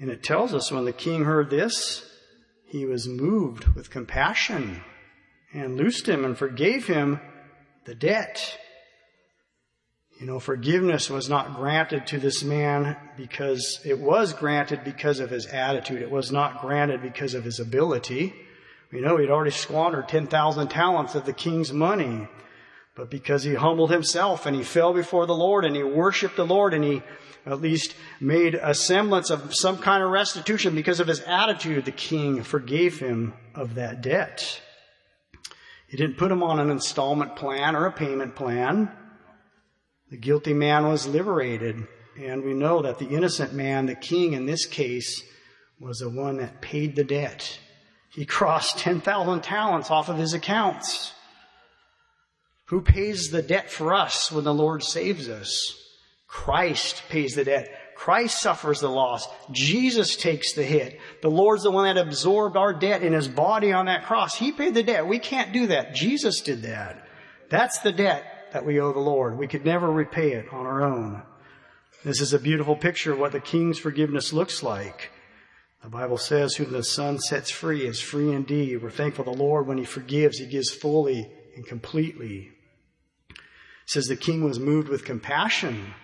And 0.00 0.10
it 0.10 0.24
tells 0.24 0.54
us 0.54 0.72
when 0.72 0.84
the 0.84 0.92
king 0.92 1.24
heard 1.24 1.50
this, 1.50 2.04
he 2.66 2.84
was 2.84 3.06
moved 3.06 3.68
with 3.76 3.90
compassion 3.90 4.82
and 5.52 5.76
loosed 5.76 6.08
him 6.08 6.24
and 6.24 6.36
forgave 6.36 6.86
him 6.86 7.20
the 7.84 7.94
debt. 7.94 8.58
You 10.20 10.26
know, 10.26 10.40
forgiveness 10.40 11.08
was 11.08 11.28
not 11.28 11.54
granted 11.54 12.06
to 12.08 12.18
this 12.18 12.42
man 12.42 12.96
because 13.16 13.80
it 13.84 13.98
was 13.98 14.32
granted 14.32 14.82
because 14.84 15.20
of 15.20 15.30
his 15.30 15.46
attitude. 15.46 16.02
It 16.02 16.10
was 16.10 16.32
not 16.32 16.60
granted 16.60 17.02
because 17.02 17.34
of 17.34 17.44
his 17.44 17.60
ability. 17.60 18.34
We 18.92 19.00
know 19.00 19.18
he'd 19.18 19.30
already 19.30 19.50
squandered 19.50 20.08
10,000 20.08 20.68
talents 20.68 21.14
of 21.14 21.26
the 21.26 21.32
king's 21.32 21.72
money. 21.72 22.26
But 22.94 23.10
because 23.10 23.44
he 23.44 23.54
humbled 23.54 23.90
himself 23.90 24.46
and 24.46 24.56
he 24.56 24.64
fell 24.64 24.92
before 24.92 25.26
the 25.26 25.34
Lord 25.34 25.64
and 25.64 25.76
he 25.76 25.82
worshiped 25.82 26.36
the 26.36 26.46
Lord 26.46 26.74
and 26.74 26.82
he 26.82 27.02
at 27.46 27.60
least 27.60 27.94
made 28.20 28.54
a 28.54 28.74
semblance 28.74 29.30
of 29.30 29.54
some 29.54 29.78
kind 29.78 30.02
of 30.02 30.10
restitution 30.10 30.74
because 30.74 31.00
of 31.00 31.06
his 31.06 31.20
attitude, 31.20 31.84
the 31.84 31.92
king 31.92 32.42
forgave 32.42 32.98
him 32.98 33.34
of 33.54 33.76
that 33.76 34.00
debt. 34.00 34.60
He 35.86 35.96
didn't 35.96 36.18
put 36.18 36.32
him 36.32 36.42
on 36.42 36.58
an 36.58 36.70
installment 36.70 37.36
plan 37.36 37.76
or 37.76 37.86
a 37.86 37.92
payment 37.92 38.34
plan. 38.34 38.90
The 40.10 40.16
guilty 40.16 40.54
man 40.54 40.86
was 40.88 41.06
liberated. 41.06 41.86
And 42.18 42.42
we 42.42 42.52
know 42.52 42.82
that 42.82 42.98
the 42.98 43.08
innocent 43.08 43.52
man, 43.52 43.86
the 43.86 43.94
king 43.94 44.32
in 44.32 44.44
this 44.44 44.66
case, 44.66 45.22
was 45.78 45.98
the 45.98 46.10
one 46.10 46.38
that 46.38 46.60
paid 46.60 46.96
the 46.96 47.04
debt. 47.04 47.60
He 48.18 48.26
crossed 48.26 48.78
10,000 48.78 49.44
talents 49.44 49.92
off 49.92 50.08
of 50.08 50.16
his 50.16 50.32
accounts. 50.32 51.12
Who 52.64 52.80
pays 52.80 53.30
the 53.30 53.42
debt 53.42 53.70
for 53.70 53.94
us 53.94 54.32
when 54.32 54.42
the 54.42 54.52
Lord 54.52 54.82
saves 54.82 55.28
us? 55.28 55.80
Christ 56.26 57.04
pays 57.08 57.36
the 57.36 57.44
debt. 57.44 57.68
Christ 57.94 58.42
suffers 58.42 58.80
the 58.80 58.90
loss. 58.90 59.28
Jesus 59.52 60.16
takes 60.16 60.54
the 60.54 60.64
hit. 60.64 60.98
The 61.22 61.30
Lord's 61.30 61.62
the 61.62 61.70
one 61.70 61.84
that 61.84 62.04
absorbed 62.04 62.56
our 62.56 62.72
debt 62.72 63.04
in 63.04 63.12
his 63.12 63.28
body 63.28 63.70
on 63.72 63.86
that 63.86 64.04
cross. 64.04 64.34
He 64.34 64.50
paid 64.50 64.74
the 64.74 64.82
debt. 64.82 65.06
We 65.06 65.20
can't 65.20 65.52
do 65.52 65.68
that. 65.68 65.94
Jesus 65.94 66.40
did 66.40 66.62
that. 66.62 67.06
That's 67.50 67.78
the 67.78 67.92
debt 67.92 68.48
that 68.52 68.66
we 68.66 68.80
owe 68.80 68.92
the 68.92 68.98
Lord. 68.98 69.38
We 69.38 69.46
could 69.46 69.64
never 69.64 69.88
repay 69.88 70.32
it 70.32 70.52
on 70.52 70.66
our 70.66 70.82
own. 70.82 71.22
This 72.04 72.20
is 72.20 72.32
a 72.32 72.40
beautiful 72.40 72.74
picture 72.74 73.12
of 73.12 73.20
what 73.20 73.30
the 73.30 73.38
king's 73.38 73.78
forgiveness 73.78 74.32
looks 74.32 74.64
like. 74.64 75.12
The 75.88 75.96
Bible 75.96 76.18
says, 76.18 76.54
who 76.54 76.66
the 76.66 76.84
Son 76.84 77.18
sets 77.18 77.50
free 77.50 77.86
is 77.86 77.98
free 77.98 78.30
indeed. 78.30 78.82
We're 78.82 78.90
thankful 78.90 79.24
the 79.24 79.30
Lord 79.30 79.66
when 79.66 79.78
He 79.78 79.86
forgives, 79.86 80.36
He 80.36 80.44
gives 80.44 80.70
fully 80.70 81.26
and 81.56 81.66
completely. 81.66 82.50
It 83.30 83.36
says 83.86 84.06
the 84.06 84.14
king 84.14 84.44
was 84.44 84.60
moved 84.60 84.90
with 84.90 85.06
compassion. 85.06 85.94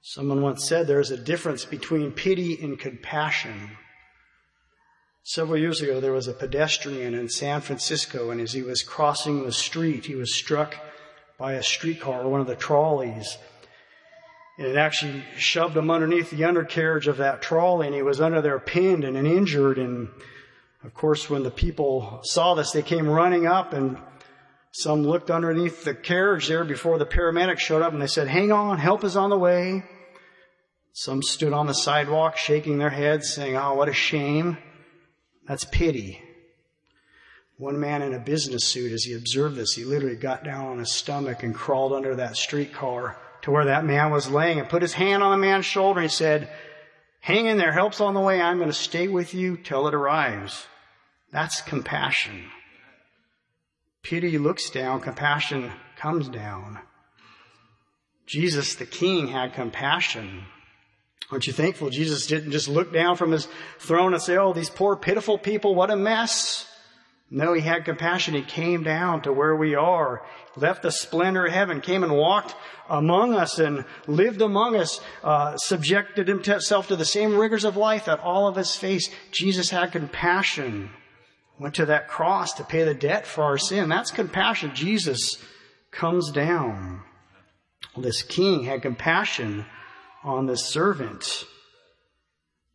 Someone 0.00 0.40
once 0.40 0.66
said 0.66 0.86
there's 0.86 1.10
a 1.10 1.18
difference 1.18 1.66
between 1.66 2.12
pity 2.12 2.58
and 2.62 2.78
compassion. 2.78 3.72
Several 5.22 5.58
years 5.58 5.82
ago, 5.82 6.00
there 6.00 6.12
was 6.12 6.26
a 6.26 6.32
pedestrian 6.32 7.12
in 7.12 7.28
San 7.28 7.60
Francisco, 7.60 8.30
and 8.30 8.40
as 8.40 8.54
he 8.54 8.62
was 8.62 8.82
crossing 8.82 9.44
the 9.44 9.52
street, 9.52 10.06
he 10.06 10.14
was 10.14 10.34
struck 10.34 10.78
by 11.36 11.52
a 11.52 11.62
streetcar, 11.62 12.22
or 12.22 12.30
one 12.30 12.40
of 12.40 12.46
the 12.46 12.56
trolleys. 12.56 13.36
And 14.58 14.66
it 14.66 14.76
actually 14.76 15.24
shoved 15.36 15.76
him 15.76 15.90
underneath 15.90 16.30
the 16.30 16.44
undercarriage 16.44 17.08
of 17.08 17.16
that 17.16 17.40
trolley, 17.40 17.86
and 17.86 17.96
he 17.96 18.02
was 18.02 18.20
under 18.20 18.42
there 18.42 18.58
pinned 18.58 19.04
and 19.04 19.16
injured. 19.16 19.78
And 19.78 20.08
of 20.84 20.94
course, 20.94 21.30
when 21.30 21.42
the 21.42 21.50
people 21.50 22.20
saw 22.22 22.54
this, 22.54 22.72
they 22.72 22.82
came 22.82 23.08
running 23.08 23.46
up 23.46 23.72
and 23.72 23.98
some 24.72 25.02
looked 25.02 25.30
underneath 25.30 25.84
the 25.84 25.94
carriage 25.94 26.48
there 26.48 26.64
before 26.64 26.98
the 26.98 27.06
paramedics 27.06 27.60
showed 27.60 27.82
up 27.82 27.92
and 27.92 28.00
they 28.00 28.06
said, 28.06 28.28
hang 28.28 28.52
on, 28.52 28.78
help 28.78 29.04
is 29.04 29.16
on 29.16 29.30
the 29.30 29.38
way. 29.38 29.84
Some 30.94 31.22
stood 31.22 31.52
on 31.52 31.66
the 31.66 31.74
sidewalk 31.74 32.36
shaking 32.36 32.78
their 32.78 32.90
heads 32.90 33.32
saying, 33.32 33.56
oh, 33.56 33.74
what 33.74 33.88
a 33.88 33.94
shame. 33.94 34.58
That's 35.46 35.64
pity. 35.64 36.22
One 37.58 37.78
man 37.80 38.02
in 38.02 38.14
a 38.14 38.18
business 38.18 38.64
suit, 38.64 38.92
as 38.92 39.04
he 39.04 39.14
observed 39.14 39.56
this, 39.56 39.74
he 39.74 39.84
literally 39.84 40.16
got 40.16 40.42
down 40.42 40.66
on 40.66 40.78
his 40.78 40.92
stomach 40.92 41.42
and 41.42 41.54
crawled 41.54 41.92
under 41.92 42.16
that 42.16 42.36
streetcar 42.36 43.18
to 43.42 43.50
where 43.50 43.66
that 43.66 43.84
man 43.84 44.10
was 44.10 44.30
laying 44.30 44.58
and 44.58 44.68
put 44.68 44.82
his 44.82 44.94
hand 44.94 45.22
on 45.22 45.32
the 45.32 45.46
man's 45.46 45.66
shoulder 45.66 46.00
and 46.00 46.10
said, 46.10 46.48
hang 47.20 47.46
in 47.46 47.56
there, 47.56 47.72
help's 47.72 48.00
on 48.00 48.14
the 48.14 48.20
way. 48.20 48.40
I'm 48.40 48.58
going 48.58 48.68
to 48.68 48.74
stay 48.74 49.08
with 49.08 49.32
you 49.32 49.56
till 49.56 49.86
it 49.88 49.94
arrives. 49.94 50.66
That's 51.32 51.62
compassion. 51.62 52.44
Pity 54.02 54.36
looks 54.38 54.68
down, 54.70 55.00
compassion 55.00 55.70
comes 55.96 56.28
down. 56.28 56.80
Jesus, 58.26 58.74
the 58.74 58.86
King, 58.86 59.28
had 59.28 59.54
compassion. 59.54 60.44
Aren't 61.30 61.46
you 61.46 61.52
thankful 61.52 61.90
Jesus 61.90 62.26
didn't 62.26 62.50
just 62.50 62.68
look 62.68 62.92
down 62.92 63.16
from 63.16 63.30
his 63.30 63.48
throne 63.78 64.12
and 64.12 64.22
say, 64.22 64.36
Oh, 64.36 64.52
these 64.52 64.68
poor, 64.68 64.96
pitiful 64.96 65.38
people, 65.38 65.74
what 65.74 65.90
a 65.90 65.96
mess. 65.96 66.66
No, 67.34 67.54
he 67.54 67.62
had 67.62 67.86
compassion. 67.86 68.34
He 68.34 68.42
came 68.42 68.82
down 68.82 69.22
to 69.22 69.32
where 69.32 69.56
we 69.56 69.74
are, 69.74 70.22
left 70.54 70.82
the 70.82 70.92
splendor 70.92 71.46
of 71.46 71.52
heaven, 71.54 71.80
came 71.80 72.04
and 72.04 72.14
walked 72.14 72.54
among 72.90 73.32
us 73.32 73.58
and 73.58 73.86
lived 74.06 74.42
among 74.42 74.76
us, 74.76 75.00
uh, 75.24 75.56
subjected 75.56 76.28
himself 76.28 76.88
to 76.88 76.96
the 76.96 77.06
same 77.06 77.34
rigors 77.34 77.64
of 77.64 77.74
life 77.74 78.04
that 78.04 78.20
all 78.20 78.48
of 78.48 78.58
us 78.58 78.76
face. 78.76 79.08
Jesus 79.30 79.70
had 79.70 79.92
compassion 79.92 80.90
went 81.58 81.74
to 81.76 81.86
that 81.86 82.06
cross 82.06 82.52
to 82.54 82.64
pay 82.64 82.84
the 82.84 82.92
debt 82.92 83.26
for 83.26 83.44
our 83.44 83.56
sin. 83.56 83.88
That's 83.88 84.10
compassion. 84.10 84.74
Jesus 84.74 85.42
comes 85.90 86.30
down. 86.32 87.00
This 87.96 88.22
king 88.22 88.64
had 88.64 88.82
compassion 88.82 89.64
on 90.22 90.44
this 90.44 90.66
servant. 90.66 91.44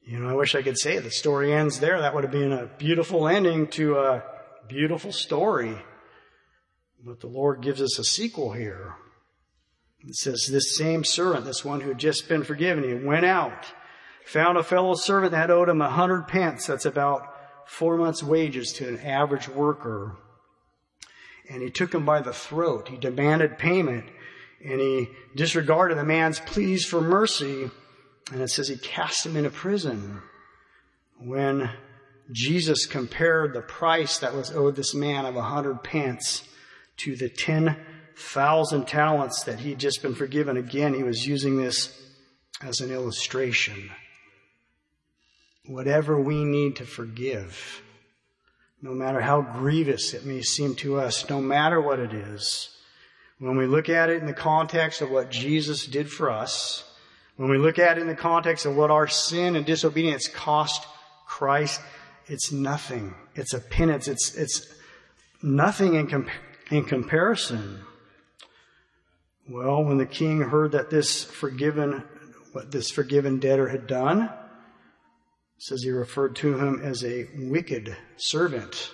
You 0.02 0.18
know, 0.18 0.30
I 0.30 0.34
wish 0.34 0.56
I 0.56 0.64
could 0.64 0.80
say 0.80 0.98
the 0.98 1.12
story 1.12 1.54
ends 1.54 1.80
there. 1.80 2.00
That 2.00 2.16
would 2.16 2.24
have 2.24 2.32
been 2.32 2.54
a 2.54 2.66
beautiful 2.66 3.28
ending 3.28 3.68
to 3.68 4.00
a 4.00 4.24
beautiful 4.68 5.12
story. 5.12 5.78
But 7.04 7.20
the 7.20 7.28
Lord 7.28 7.62
gives 7.62 7.82
us 7.82 8.00
a 8.00 8.04
sequel 8.04 8.54
here. 8.54 8.96
It 10.02 10.16
says, 10.16 10.48
This 10.48 10.76
same 10.78 11.04
servant, 11.04 11.46
this 11.46 11.66
one 11.66 11.82
who 11.82 11.90
had 11.90 12.00
just 12.00 12.28
been 12.28 12.44
forgiven, 12.44 12.84
he 12.84 12.94
went 12.94 13.26
out, 13.26 13.66
found 14.26 14.58
a 14.58 14.64
fellow 14.64 14.96
servant 14.96 15.32
that 15.32 15.52
owed 15.52 15.70
him 15.70 15.82
a 15.82 15.90
hundred 15.90 16.28
pence. 16.28 16.66
That's 16.66 16.86
about 16.86 17.34
four 17.66 17.98
months' 17.98 18.24
wages 18.24 18.74
to 18.74 18.88
an 18.88 19.00
average 19.00 19.50
worker. 19.50 20.16
And 21.50 21.62
he 21.62 21.70
took 21.70 21.94
him 21.94 22.06
by 22.06 22.22
the 22.22 22.34
throat. 22.34 22.90
He 22.90 22.98
demanded 22.98 23.58
payment 23.58 24.06
and 24.64 24.82
he 24.82 25.10
disregarded 25.36 25.98
the 25.98 26.04
man's 26.04 26.40
pleas 26.40 26.86
for 26.86 27.00
mercy. 27.00 27.70
And 28.32 28.42
it 28.42 28.50
says 28.50 28.68
he 28.68 28.78
cast 28.78 29.26
him 29.26 29.38
into 29.38 29.50
prison. 29.50 30.22
When 31.20 31.70
Jesus 32.32 32.86
compared 32.86 33.54
the 33.54 33.62
price 33.62 34.20
that 34.20 34.36
was 34.36 34.52
owed 34.52 34.76
this 34.76 34.94
man 34.94 35.26
of 35.26 35.36
a 35.36 35.42
hundred 35.42 35.84
pence 35.84 36.48
to 36.98 37.16
the 37.16 37.30
ten 37.30 37.78
thousand 38.18 38.88
talents 38.88 39.44
that 39.44 39.60
he'd 39.60 39.80
just 39.80 40.02
been 40.02 40.16
forgiven. 40.16 40.58
Again, 40.58 40.94
he 40.94 41.04
was 41.04 41.28
using 41.28 41.58
this 41.58 41.98
as 42.62 42.82
an 42.82 42.92
illustration. 42.92 43.92
Whatever 45.66 46.20
we 46.20 46.44
need 46.44 46.78
to 46.78 46.86
forgive, 46.86 47.82
no 48.82 48.92
matter 48.92 49.22
how 49.22 49.42
grievous 49.42 50.14
it 50.14 50.26
may 50.26 50.42
seem 50.42 50.76
to 50.76 51.00
us, 51.00 51.30
no 51.30 51.42
matter 51.42 51.80
what 51.80 52.00
it 52.00 52.14
is, 52.14 52.70
when 53.40 53.58
we 53.58 53.68
look 53.68 53.90
at 53.90 54.10
it 54.10 54.20
in 54.20 54.26
the 54.26 54.34
context 54.34 55.02
of 55.02 55.12
what 55.12 55.30
Jesus 55.30 55.86
did 55.86 56.12
for 56.12 56.32
us, 56.32 56.84
when 57.36 57.50
we 57.50 57.58
look 57.60 57.78
at 57.78 57.98
it 57.98 58.02
in 58.02 58.08
the 58.08 58.16
context 58.16 58.66
of 58.66 58.76
what 58.76 58.90
our 58.90 59.08
sin 59.08 59.56
and 59.56 59.66
disobedience 59.66 60.28
cost 60.28 60.88
Christ, 61.28 61.82
it's 62.28 62.52
nothing. 62.52 63.16
It's 63.36 63.54
a 63.54 63.60
penance. 63.60 64.08
It's, 64.08 64.36
it's 64.36 64.68
nothing 65.42 65.96
in, 65.96 66.08
comp- 66.08 66.30
in 66.70 66.84
comparison. 66.84 67.80
Well, 69.50 69.84
when 69.84 69.98
the 69.98 70.06
king 70.06 70.42
heard 70.42 70.74
that 70.74 70.90
this 70.90 71.24
forgiven, 71.24 72.04
what 72.52 72.72
this 72.72 72.92
forgiven 72.92 73.40
debtor 73.40 73.70
had 73.70 73.88
done, 73.88 74.30
says 75.58 75.84
he 75.84 75.90
referred 75.90 76.36
to 76.38 76.58
him 76.58 76.82
as 76.84 77.04
a 77.04 77.28
wicked 77.36 77.96
servant. 78.18 78.92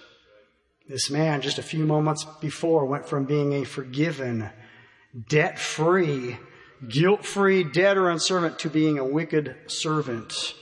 This 0.87 1.09
man, 1.09 1.41
just 1.41 1.57
a 1.57 1.63
few 1.63 1.85
moments 1.85 2.25
before, 2.39 2.85
went 2.85 3.07
from 3.07 3.25
being 3.25 3.53
a 3.53 3.63
forgiven, 3.63 4.49
debt 5.27 5.57
free, 5.57 6.37
guilt 6.87 7.25
free 7.25 7.63
debtor 7.63 8.09
and 8.09 8.21
servant 8.21 8.59
to 8.59 8.69
being 8.69 8.99
a 8.99 9.05
wicked 9.05 9.55
servant. 9.67 10.53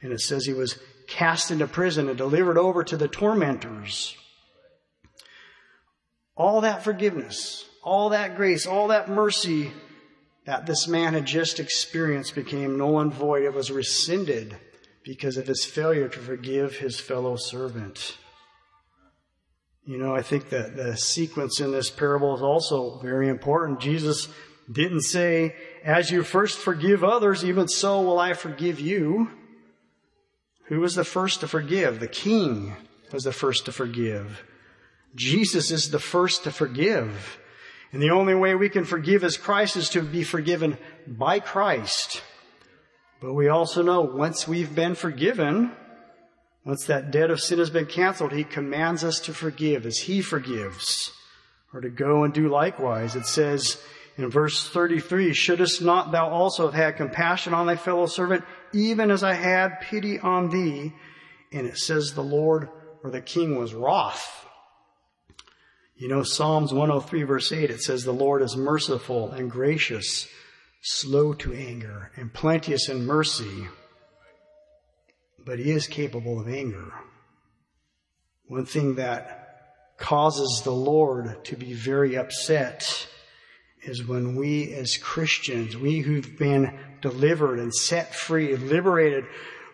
And 0.00 0.12
it 0.12 0.20
says 0.20 0.46
he 0.46 0.52
was 0.52 0.78
cast 1.08 1.50
into 1.50 1.66
prison 1.66 2.08
and 2.08 2.16
delivered 2.16 2.58
over 2.58 2.84
to 2.84 2.96
the 2.96 3.08
tormentors. 3.08 4.16
All 6.36 6.60
that 6.60 6.84
forgiveness, 6.84 7.68
all 7.82 8.10
that 8.10 8.36
grace, 8.36 8.66
all 8.66 8.88
that 8.88 9.08
mercy 9.08 9.72
that 10.44 10.66
this 10.66 10.86
man 10.86 11.14
had 11.14 11.26
just 11.26 11.58
experienced 11.58 12.34
became 12.34 12.78
null 12.78 13.00
and 13.00 13.12
void. 13.12 13.42
It 13.42 13.52
was 13.52 13.70
rescinded 13.70 14.56
because 15.02 15.36
of 15.36 15.46
his 15.46 15.64
failure 15.64 16.08
to 16.08 16.18
forgive 16.18 16.76
his 16.76 17.00
fellow 17.00 17.36
servant. 17.36 18.16
You 19.84 19.98
know, 19.98 20.14
I 20.14 20.22
think 20.22 20.50
that 20.50 20.76
the 20.76 20.96
sequence 20.96 21.60
in 21.60 21.72
this 21.72 21.90
parable 21.90 22.34
is 22.34 22.42
also 22.42 22.98
very 22.98 23.28
important. 23.28 23.80
Jesus 23.80 24.28
didn't 24.70 25.00
say, 25.00 25.56
as 25.82 26.10
you 26.10 26.22
first 26.22 26.58
forgive 26.58 27.02
others, 27.02 27.44
even 27.44 27.68
so 27.68 28.02
will 28.02 28.18
I 28.18 28.34
forgive 28.34 28.80
you. 28.80 29.30
Who 30.68 30.80
was 30.80 30.94
the 30.94 31.04
first 31.04 31.40
to 31.40 31.48
forgive? 31.48 31.98
The 32.00 32.08
king 32.08 32.74
was 33.12 33.24
the 33.24 33.32
first 33.32 33.64
to 33.66 33.72
forgive. 33.72 34.44
Jesus 35.14 35.70
is 35.70 35.90
the 35.90 35.98
first 35.98 36.44
to 36.44 36.50
forgive. 36.50 37.38
And 37.92 38.02
the 38.02 38.10
only 38.10 38.34
way 38.34 38.54
we 38.54 38.68
can 38.68 38.84
forgive 38.84 39.24
as 39.24 39.38
Christ 39.38 39.76
is 39.76 39.88
to 39.90 40.02
be 40.02 40.22
forgiven 40.22 40.76
by 41.06 41.40
Christ. 41.40 42.22
But 43.20 43.32
we 43.32 43.48
also 43.48 43.82
know 43.82 44.02
once 44.02 44.46
we've 44.46 44.74
been 44.74 44.94
forgiven, 44.94 45.72
once 46.64 46.84
that 46.84 47.10
debt 47.10 47.30
of 47.30 47.40
sin 47.40 47.58
has 47.58 47.70
been 47.70 47.86
canceled, 47.86 48.32
He 48.32 48.44
commands 48.44 49.02
us 49.02 49.18
to 49.20 49.32
forgive 49.32 49.86
as 49.86 50.00
He 50.00 50.20
forgives, 50.20 51.12
or 51.72 51.80
to 51.80 51.88
go 51.88 52.24
and 52.24 52.34
do 52.34 52.48
likewise. 52.48 53.16
It 53.16 53.26
says 53.26 53.82
in 54.18 54.30
verse 54.30 54.68
33, 54.68 55.32
Shouldest 55.32 55.80
not 55.80 56.10
thou 56.10 56.28
also 56.28 56.66
have 56.66 56.74
had 56.74 56.96
compassion 56.96 57.54
on 57.54 57.66
thy 57.66 57.76
fellow 57.76 58.06
servant, 58.06 58.44
even 58.74 59.12
as 59.12 59.22
I 59.22 59.32
had 59.32 59.80
pity 59.80 60.18
on 60.18 60.50
thee? 60.50 60.92
And 61.52 61.68
it 61.68 61.78
says 61.78 62.12
the 62.12 62.22
Lord 62.22 62.68
or 63.04 63.10
the 63.10 63.20
king 63.20 63.56
was 63.56 63.72
wroth. 63.72 64.44
You 65.96 66.08
know, 66.08 66.24
Psalms 66.24 66.72
103 66.72 67.22
verse 67.22 67.52
8, 67.52 67.70
it 67.70 67.80
says, 67.80 68.02
The 68.02 68.12
Lord 68.12 68.42
is 68.42 68.56
merciful 68.56 69.30
and 69.30 69.48
gracious, 69.48 70.26
slow 70.80 71.32
to 71.34 71.54
anger, 71.54 72.10
and 72.16 72.34
plenteous 72.34 72.88
in 72.88 73.06
mercy. 73.06 73.68
But 75.44 75.60
he 75.60 75.70
is 75.70 75.86
capable 75.86 76.40
of 76.40 76.48
anger. 76.48 76.92
One 78.48 78.66
thing 78.66 78.96
that 78.96 79.94
causes 79.96 80.62
the 80.64 80.72
Lord 80.72 81.44
to 81.44 81.56
be 81.56 81.72
very 81.72 82.16
upset 82.16 83.08
is 83.82 84.06
when 84.06 84.36
we 84.36 84.72
as 84.74 84.96
Christians, 84.96 85.76
we 85.76 86.00
who've 86.00 86.38
been 86.38 86.78
delivered 87.00 87.58
and 87.58 87.74
set 87.74 88.14
free, 88.14 88.56
liberated 88.56 89.24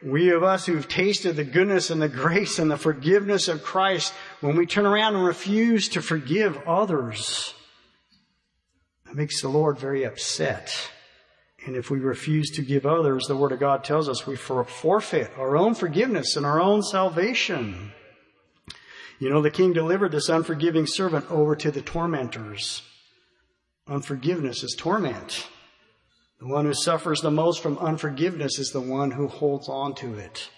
we 0.05 0.31
of 0.31 0.43
us 0.43 0.67
who've 0.67 0.87
tasted 0.87 1.37
the 1.37 1.45
goodness 1.45 1.91
and 1.91 2.01
the 2.01 2.09
grace 2.09 2.59
and 2.59 2.71
the 2.71 2.77
forgiveness 2.77 3.49
of 3.49 3.65
Christ, 3.65 4.13
when 4.41 4.57
we 4.57 4.67
turn 4.67 4.87
around 4.87 5.17
and 5.17 5.25
refuse 5.25 5.89
to 5.91 6.03
forgive 6.03 6.59
others, 6.67 7.55
it 9.09 9.17
makes 9.17 9.41
the 9.41 9.49
Lord 9.49 9.79
very 9.79 10.05
upset. 10.05 10.91
And 11.67 11.75
if 11.75 11.91
we 11.91 11.99
refuse 11.99 12.51
to 12.51 12.63
give 12.63 12.85
others, 12.85 13.27
the 13.27 13.37
Word 13.37 13.53
of 13.53 13.61
God 13.61 13.85
tells 13.85 14.09
us 14.09 14.27
we 14.27 14.37
forfeit 14.37 15.31
our 15.39 15.57
own 15.57 15.75
forgiveness 15.75 16.37
and 16.37 16.45
our 16.45 16.61
own 16.61 16.83
salvation. 16.83 17.93
You 19.19 19.31
know, 19.31 19.41
the 19.41 19.51
king 19.51 19.73
delivered 19.73 20.13
this 20.13 20.29
unforgiving 20.29 20.87
servant 20.87 21.31
over 21.31 21.57
to 21.57 21.71
the 21.71 21.81
tormentors. 21.81 22.83
Unforgiveness 23.87 24.63
is 24.63 24.75
torment. 24.75 25.47
The 26.41 26.47
one 26.47 26.65
who 26.65 26.73
suffers 26.73 27.21
the 27.21 27.31
most 27.31 27.63
from 27.63 27.77
unforgiveness 27.77 28.59
is 28.59 28.71
the 28.71 28.81
one 28.81 29.11
who 29.11 29.29
holds 29.29 29.69
on 29.69 29.95
to 29.97 30.15
it. 30.15 30.49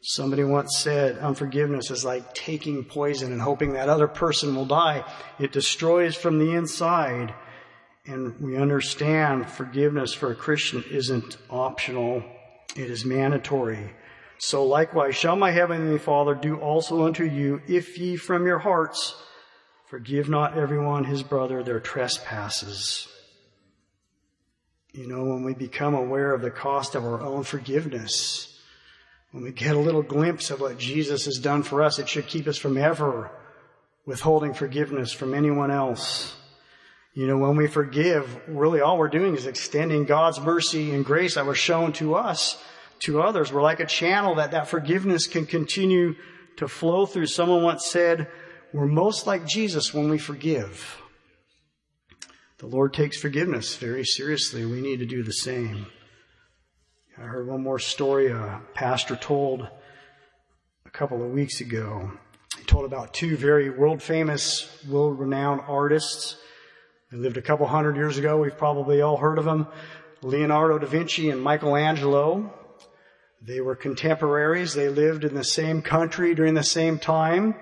Somebody 0.00 0.42
once 0.42 0.78
said 0.78 1.18
unforgiveness 1.18 1.90
is 1.90 2.04
like 2.04 2.34
taking 2.34 2.84
poison 2.84 3.32
and 3.32 3.42
hoping 3.42 3.74
that 3.74 3.90
other 3.90 4.08
person 4.08 4.54
will 4.54 4.64
die. 4.64 5.04
It 5.38 5.52
destroys 5.52 6.16
from 6.16 6.38
the 6.38 6.52
inside. 6.52 7.34
And 8.06 8.40
we 8.40 8.56
understand 8.56 9.50
forgiveness 9.50 10.14
for 10.14 10.30
a 10.30 10.36
Christian 10.36 10.82
isn't 10.90 11.36
optional. 11.50 12.22
It 12.74 12.90
is 12.90 13.04
mandatory. 13.04 13.90
So 14.38 14.64
likewise 14.64 15.14
shall 15.14 15.36
my 15.36 15.50
heavenly 15.50 15.98
Father 15.98 16.34
do 16.34 16.56
also 16.56 17.04
unto 17.04 17.24
you 17.24 17.60
if 17.66 17.98
ye 17.98 18.16
from 18.16 18.46
your 18.46 18.60
hearts 18.60 19.14
forgive 19.86 20.28
not 20.28 20.56
everyone 20.56 21.04
his 21.04 21.22
brother 21.22 21.62
their 21.62 21.80
trespasses. 21.80 23.08
You 24.92 25.06
know, 25.06 25.24
when 25.24 25.44
we 25.44 25.54
become 25.54 25.94
aware 25.94 26.32
of 26.32 26.42
the 26.42 26.50
cost 26.50 26.94
of 26.94 27.04
our 27.04 27.20
own 27.20 27.44
forgiveness, 27.44 28.60
when 29.30 29.44
we 29.44 29.52
get 29.52 29.76
a 29.76 29.80
little 29.80 30.02
glimpse 30.02 30.50
of 30.50 30.60
what 30.60 30.78
Jesus 30.78 31.26
has 31.26 31.38
done 31.38 31.62
for 31.62 31.82
us, 31.82 31.98
it 31.98 32.08
should 32.08 32.26
keep 32.26 32.46
us 32.46 32.56
from 32.56 32.76
ever 32.76 33.30
withholding 34.06 34.54
forgiveness 34.54 35.12
from 35.12 35.34
anyone 35.34 35.70
else. 35.70 36.34
You 37.12 37.26
know, 37.26 37.38
when 37.38 37.56
we 37.56 37.66
forgive, 37.66 38.48
really 38.48 38.80
all 38.80 38.98
we're 38.98 39.08
doing 39.08 39.36
is 39.36 39.46
extending 39.46 40.04
God's 40.04 40.40
mercy 40.40 40.92
and 40.92 41.04
grace 41.04 41.34
that 41.34 41.46
was 41.46 41.58
shown 41.58 41.92
to 41.94 42.14
us 42.14 42.62
to 43.00 43.20
others. 43.20 43.52
We're 43.52 43.62
like 43.62 43.80
a 43.80 43.86
channel 43.86 44.36
that 44.36 44.52
that 44.52 44.68
forgiveness 44.68 45.26
can 45.26 45.46
continue 45.46 46.14
to 46.56 46.68
flow 46.68 47.04
through. 47.04 47.26
Someone 47.26 47.62
once 47.62 47.86
said, 47.86 48.28
we're 48.72 48.86
most 48.86 49.26
like 49.26 49.46
Jesus 49.46 49.94
when 49.94 50.10
we 50.10 50.18
forgive. 50.18 51.00
The 52.58 52.66
Lord 52.66 52.94
takes 52.94 53.20
forgiveness 53.20 53.76
very 53.76 54.04
seriously. 54.04 54.64
We 54.64 54.80
need 54.80 54.98
to 54.98 55.06
do 55.06 55.22
the 55.22 55.32
same. 55.32 55.86
I 57.18 57.22
heard 57.22 57.46
one 57.46 57.62
more 57.62 57.78
story 57.78 58.28
a 58.28 58.60
pastor 58.74 59.16
told 59.16 59.68
a 60.84 60.90
couple 60.90 61.22
of 61.22 61.30
weeks 61.30 61.60
ago. 61.60 62.12
He 62.58 62.64
told 62.64 62.84
about 62.84 63.14
two 63.14 63.36
very 63.36 63.70
world 63.70 64.02
famous, 64.02 64.68
world 64.88 65.18
renowned 65.18 65.62
artists. 65.66 66.36
They 67.12 67.18
lived 67.18 67.36
a 67.36 67.42
couple 67.42 67.66
hundred 67.66 67.96
years 67.96 68.18
ago. 68.18 68.38
We've 68.38 68.56
probably 68.56 69.00
all 69.00 69.16
heard 69.16 69.38
of 69.38 69.44
them. 69.44 69.66
Leonardo 70.22 70.78
da 70.78 70.86
Vinci 70.86 71.30
and 71.30 71.42
Michelangelo. 71.42 72.52
They 73.40 73.60
were 73.60 73.76
contemporaries. 73.76 74.74
They 74.74 74.88
lived 74.88 75.24
in 75.24 75.34
the 75.34 75.44
same 75.44 75.82
country 75.82 76.34
during 76.34 76.54
the 76.54 76.64
same 76.64 76.98
time. 76.98 77.54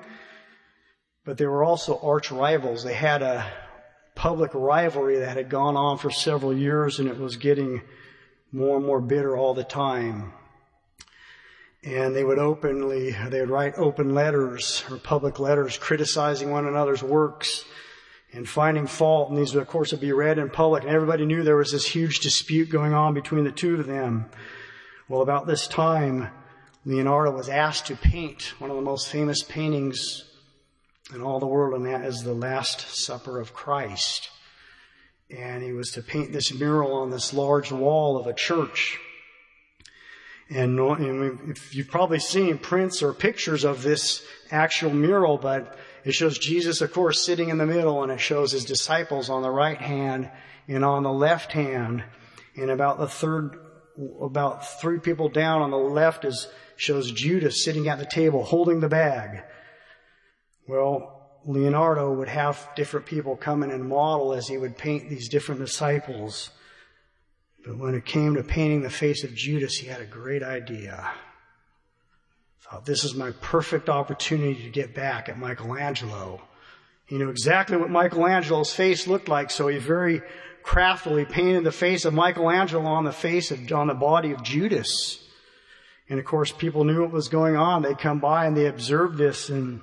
But 1.25 1.39
they 1.39 1.47
were 1.47 1.65
also 1.65 1.99
arch 2.03 2.31
rivals. 2.31 2.85
They 2.85 2.95
had 2.95 3.23
a 3.23 3.51
public 4.15 4.53
rivalry 4.55 5.19
that 5.19 5.37
had 5.37 5.49
gone 5.49 5.77
on 5.77 5.99
for 5.99 6.11
several 6.11 6.57
years 6.57 6.99
and 6.99 7.09
it 7.09 7.19
was 7.19 7.37
getting 7.37 7.83
more 8.53 8.77
and 8.77 8.87
more 8.87 9.01
bitter 9.01 9.37
all 9.37 9.55
the 9.55 9.65
time. 9.65 10.33
And 11.83 12.15
they 12.15 12.25
would 12.25 12.39
openly, 12.39 13.11
they 13.29 13.41
would 13.41 13.51
write 13.51 13.75
open 13.77 14.15
letters 14.15 14.85
or 14.91 14.99
public 14.99 15.39
letters 15.39 15.77
criticizing 15.77 16.51
one 16.51 16.67
another's 16.67 17.03
works. 17.03 17.65
and 18.33 18.49
finding 18.49 18.87
fault. 18.87 19.31
And 19.31 19.39
these, 19.39 19.55
of 19.55 19.67
course, 19.69 19.93
would 19.93 20.01
be 20.01 20.13
read 20.13 20.39
in 20.39 20.51
public. 20.51 20.83
And 20.83 20.93
everybody 20.93 21.25
knew 21.25 21.45
there 21.45 21.57
was 21.57 21.71
this 21.71 21.87
huge 21.87 22.19
dispute 22.19 22.69
going 22.69 22.93
on 22.93 23.15
between 23.15 23.45
the 23.45 23.53
two 23.53 23.79
of 23.79 23.87
them. 23.87 24.29
Well, 25.09 25.23
about 25.23 25.47
this 25.47 25.69
time, 25.69 26.31
Leonardo 26.85 27.31
was 27.31 27.49
asked 27.49 27.87
to 27.87 27.97
paint 27.97 28.55
one 28.59 28.71
of 28.71 28.77
the 28.77 28.83
most 28.83 29.09
famous 29.09 29.43
paintings 29.43 30.25
in 31.13 31.21
all 31.21 31.41
the 31.41 31.47
world, 31.47 31.75
and 31.75 31.87
that 31.87 32.05
is 32.05 32.23
the 32.23 32.35
Last 32.35 32.81
Supper 32.81 33.41
of 33.41 33.53
Christ. 33.53 34.31
And 35.31 35.63
he 35.63 35.73
was 35.73 35.91
to 35.93 36.03
paint 36.03 36.33
this 36.33 36.55
mural 36.55 36.95
on 36.95 37.11
this 37.11 37.35
large 37.35 37.73
wall 37.73 38.17
of 38.17 38.27
a 38.27 38.33
church. 38.33 38.99
And, 40.51 40.79
you've 41.73 41.89
probably 41.89 42.19
seen 42.19 42.59
prints 42.59 43.03
or 43.03 43.13
pictures 43.13 43.65
of 43.65 43.83
this 43.83 44.25
actual 44.51 44.93
mural, 44.93 45.39
but 45.39 45.79
it 46.05 46.13
shows 46.13 46.39
Jesus, 46.39 46.81
of 46.81 46.93
course, 46.93 47.25
sitting 47.25 47.49
in 47.49 47.59
the 47.59 47.67
middle, 47.67 48.03
and 48.03 48.13
it 48.13 48.21
shows 48.21 48.53
his 48.53 48.65
disciples 48.65 49.31
on 49.31 49.43
the 49.43 49.51
right 49.51 49.81
hand 49.81 50.31
and 50.69 50.85
on 50.85 51.03
the 51.03 51.13
left 51.13 51.53
hand. 51.53 52.05
And 52.57 52.71
about 52.71 52.99
the 52.99 53.09
third, 53.09 53.59
about 54.21 54.81
three 54.81 54.99
people 54.99 55.29
down 55.29 55.63
on 55.63 55.71
the 55.71 55.77
left 55.77 56.25
is 56.25 56.49
shows 56.77 57.11
Judas 57.11 57.65
sitting 57.65 57.89
at 57.89 57.99
the 57.99 58.07
table 58.07 58.45
holding 58.45 58.81
the 58.81 58.89
bag. 58.89 59.43
Well, 60.67 61.41
Leonardo 61.47 62.13
would 62.13 62.29
have 62.29 62.69
different 62.75 63.07
people 63.07 63.37
come 63.37 63.63
in 63.63 63.71
and 63.71 63.87
model 63.89 64.33
as 64.33 64.49
he 64.49 64.57
would 64.57 64.79
paint 64.79 65.11
these 65.11 65.29
different 65.29 65.61
disciples. 65.61 66.51
But 67.65 67.77
when 67.77 67.95
it 67.95 68.05
came 68.05 68.35
to 68.35 68.43
painting 68.43 68.83
the 68.83 68.91
face 68.91 69.25
of 69.25 69.35
Judas, 69.35 69.77
he 69.77 69.87
had 69.87 70.01
a 70.01 70.07
great 70.07 70.43
idea. 70.43 71.11
Thought 72.71 72.87
this 72.87 73.05
is 73.05 73.15
my 73.15 73.33
perfect 73.43 73.91
opportunity 73.91 74.63
to 74.63 74.71
get 74.71 74.95
back 74.95 75.29
at 75.29 75.39
Michelangelo. 75.39 76.41
He 77.07 77.19
knew 77.19 77.29
exactly 77.29 77.77
what 77.77 77.91
Michelangelo's 77.91 78.73
face 78.73 79.07
looked 79.07 79.29
like, 79.29 79.51
so 79.51 79.69
he 79.69 79.79
very 79.79 80.23
craftily 80.63 81.27
painted 81.27 81.65
the 81.65 81.73
face 81.73 82.07
of 82.07 82.15
Michelangelo 82.15 82.87
on 82.87 83.05
the 83.05 83.13
face 83.13 83.51
of, 83.51 83.71
on 83.71 83.89
the 83.89 83.95
body 83.95 84.33
of 84.33 84.43
Judas. 84.43 85.23
And 86.09 86.19
of 86.19 86.25
course, 86.25 86.53
people 86.53 86.85
knew 86.85 87.03
what 87.03 87.11
was 87.11 87.29
going 87.29 87.57
on. 87.57 87.83
They 87.83 87.95
come 87.95 88.19
by 88.19 88.47
and 88.47 88.57
they 88.57 88.67
observed 88.67 89.19
this 89.19 89.51
and 89.51 89.83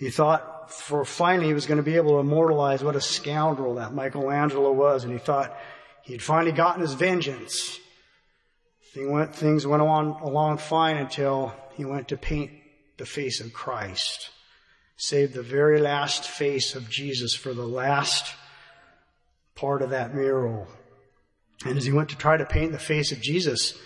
he 0.00 0.08
thought 0.08 0.72
for 0.72 1.04
finally 1.04 1.48
he 1.48 1.52
was 1.52 1.66
going 1.66 1.76
to 1.76 1.82
be 1.82 1.96
able 1.96 2.12
to 2.12 2.20
immortalize 2.20 2.82
what 2.82 2.96
a 2.96 3.02
scoundrel 3.02 3.74
that 3.74 3.92
Michelangelo 3.92 4.72
was. 4.72 5.04
And 5.04 5.12
he 5.12 5.18
thought 5.18 5.54
he'd 6.04 6.22
finally 6.22 6.52
gotten 6.52 6.80
his 6.80 6.94
vengeance. 6.94 7.78
Things 8.94 9.66
went 9.66 9.82
on 9.82 10.06
along 10.22 10.56
fine 10.56 10.96
until 10.96 11.54
he 11.74 11.84
went 11.84 12.08
to 12.08 12.16
paint 12.16 12.50
the 12.96 13.04
face 13.04 13.42
of 13.42 13.52
Christ. 13.52 14.30
save 14.96 15.32
the 15.32 15.42
very 15.42 15.80
last 15.80 16.24
face 16.24 16.74
of 16.74 16.88
Jesus 16.90 17.34
for 17.34 17.54
the 17.54 17.66
last 17.66 18.34
part 19.54 19.82
of 19.82 19.90
that 19.90 20.14
mural. 20.14 20.66
And 21.64 21.76
as 21.76 21.84
he 21.84 21.92
went 21.92 22.08
to 22.10 22.16
try 22.16 22.38
to 22.38 22.44
paint 22.46 22.72
the 22.72 22.78
face 22.78 23.12
of 23.12 23.20
Jesus, 23.20 23.78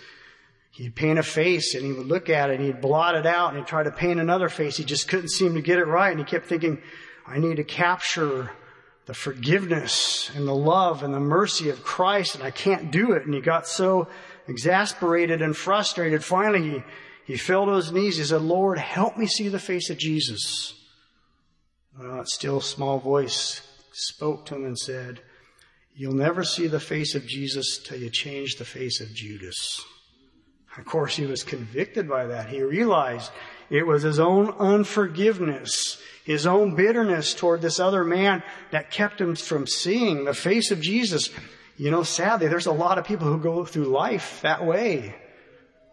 He'd 0.75 0.93
paint 0.93 1.17
a 1.17 1.23
face 1.23 1.73
and 1.73 1.85
he 1.85 1.93
would 1.93 2.07
look 2.07 2.29
at 2.29 2.49
it 2.49 2.59
and 2.59 2.65
he'd 2.65 2.81
blot 2.81 3.15
it 3.15 3.25
out 3.25 3.49
and 3.49 3.57
he'd 3.57 3.67
try 3.67 3.83
to 3.83 3.91
paint 3.91 4.19
another 4.19 4.49
face. 4.49 4.75
He 4.75 4.83
just 4.83 5.07
couldn't 5.07 5.29
seem 5.29 5.53
to 5.53 5.61
get 5.61 5.79
it 5.79 5.87
right. 5.87 6.09
And 6.09 6.19
he 6.19 6.25
kept 6.25 6.47
thinking, 6.47 6.81
I 7.25 7.39
need 7.39 7.55
to 7.55 7.63
capture 7.63 8.51
the 9.05 9.13
forgiveness 9.13 10.29
and 10.35 10.45
the 10.45 10.53
love 10.55 11.01
and 11.01 11.13
the 11.13 11.19
mercy 11.21 11.69
of 11.69 11.81
Christ 11.81 12.35
and 12.35 12.43
I 12.43 12.51
can't 12.51 12.91
do 12.91 13.13
it. 13.13 13.23
And 13.23 13.33
he 13.33 13.39
got 13.39 13.67
so 13.67 14.09
exasperated 14.49 15.41
and 15.41 15.55
frustrated. 15.55 16.25
Finally, 16.25 16.69
he, 16.69 16.83
he 17.25 17.37
fell 17.37 17.65
to 17.67 17.71
his 17.71 17.93
knees. 17.93 18.17
He 18.17 18.25
said, 18.25 18.41
Lord, 18.41 18.77
help 18.77 19.15
me 19.15 19.27
see 19.27 19.47
the 19.47 19.59
face 19.59 19.89
of 19.89 19.97
Jesus. 19.97 20.73
Well, 21.97 22.17
that 22.17 22.27
still 22.27 22.59
small 22.59 22.99
voice 22.99 23.61
spoke 23.93 24.45
to 24.47 24.55
him 24.55 24.65
and 24.65 24.77
said, 24.77 25.21
You'll 25.95 26.15
never 26.15 26.43
see 26.43 26.67
the 26.67 26.81
face 26.81 27.15
of 27.15 27.25
Jesus 27.25 27.79
till 27.81 27.97
you 27.97 28.09
change 28.09 28.57
the 28.57 28.65
face 28.65 28.99
of 28.99 29.13
Judas. 29.13 29.81
Of 30.77 30.85
course, 30.85 31.15
he 31.15 31.25
was 31.25 31.43
convicted 31.43 32.07
by 32.07 32.25
that. 32.27 32.49
He 32.49 32.61
realized 32.61 33.31
it 33.69 33.87
was 33.87 34.03
his 34.03 34.19
own 34.19 34.49
unforgiveness, 34.59 36.01
his 36.23 36.45
own 36.45 36.75
bitterness 36.75 37.33
toward 37.33 37.61
this 37.61 37.79
other 37.79 38.03
man 38.03 38.43
that 38.71 38.91
kept 38.91 39.21
him 39.21 39.35
from 39.35 39.67
seeing 39.67 40.25
the 40.25 40.33
face 40.33 40.71
of 40.71 40.81
Jesus. 40.81 41.29
You 41.77 41.91
know, 41.91 42.03
sadly, 42.03 42.47
there's 42.47 42.65
a 42.65 42.71
lot 42.71 42.97
of 42.97 43.05
people 43.05 43.27
who 43.27 43.39
go 43.39 43.65
through 43.65 43.85
life 43.85 44.41
that 44.41 44.65
way. 44.65 45.15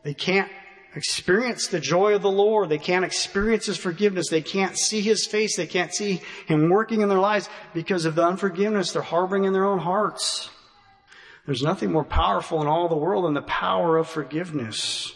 They 0.02 0.14
can't 0.14 0.50
experience 0.94 1.68
the 1.68 1.80
joy 1.80 2.14
of 2.14 2.22
the 2.22 2.30
Lord. 2.30 2.68
They 2.68 2.78
can't 2.78 3.04
experience 3.04 3.66
His 3.66 3.78
forgiveness. 3.78 4.28
They 4.28 4.42
can't 4.42 4.76
see 4.76 5.00
His 5.00 5.26
face. 5.26 5.56
They 5.56 5.66
can't 5.66 5.94
see 5.94 6.20
Him 6.46 6.68
working 6.68 7.00
in 7.00 7.08
their 7.08 7.18
lives 7.18 7.48
because 7.72 8.04
of 8.04 8.14
the 8.14 8.24
unforgiveness 8.24 8.92
they're 8.92 9.02
harboring 9.02 9.44
in 9.44 9.52
their 9.52 9.64
own 9.64 9.78
hearts. 9.78 10.50
There's 11.46 11.62
nothing 11.62 11.90
more 11.90 12.04
powerful 12.04 12.62
in 12.62 12.68
all 12.68 12.88
the 12.88 12.96
world 12.96 13.24
than 13.24 13.34
the 13.34 13.42
power 13.42 13.96
of 13.96 14.08
forgiveness. 14.08 15.12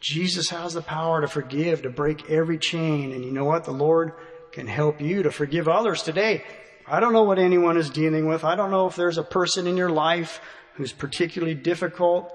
Jesus 0.00 0.50
has 0.50 0.74
the 0.74 0.82
power 0.82 1.20
to 1.20 1.28
forgive, 1.28 1.82
to 1.82 1.90
break 1.90 2.30
every 2.30 2.58
chain. 2.58 3.12
And 3.12 3.24
you 3.24 3.32
know 3.32 3.44
what? 3.44 3.64
The 3.64 3.72
Lord 3.72 4.12
can 4.52 4.68
help 4.68 5.00
you 5.00 5.24
to 5.24 5.30
forgive 5.32 5.66
others 5.66 6.02
today. 6.02 6.44
I 6.86 7.00
don't 7.00 7.12
know 7.12 7.24
what 7.24 7.40
anyone 7.40 7.76
is 7.76 7.90
dealing 7.90 8.26
with. 8.26 8.44
I 8.44 8.54
don't 8.54 8.70
know 8.70 8.86
if 8.86 8.94
there's 8.94 9.18
a 9.18 9.24
person 9.24 9.66
in 9.66 9.76
your 9.76 9.90
life 9.90 10.40
who's 10.74 10.92
particularly 10.92 11.54
difficult. 11.54 12.32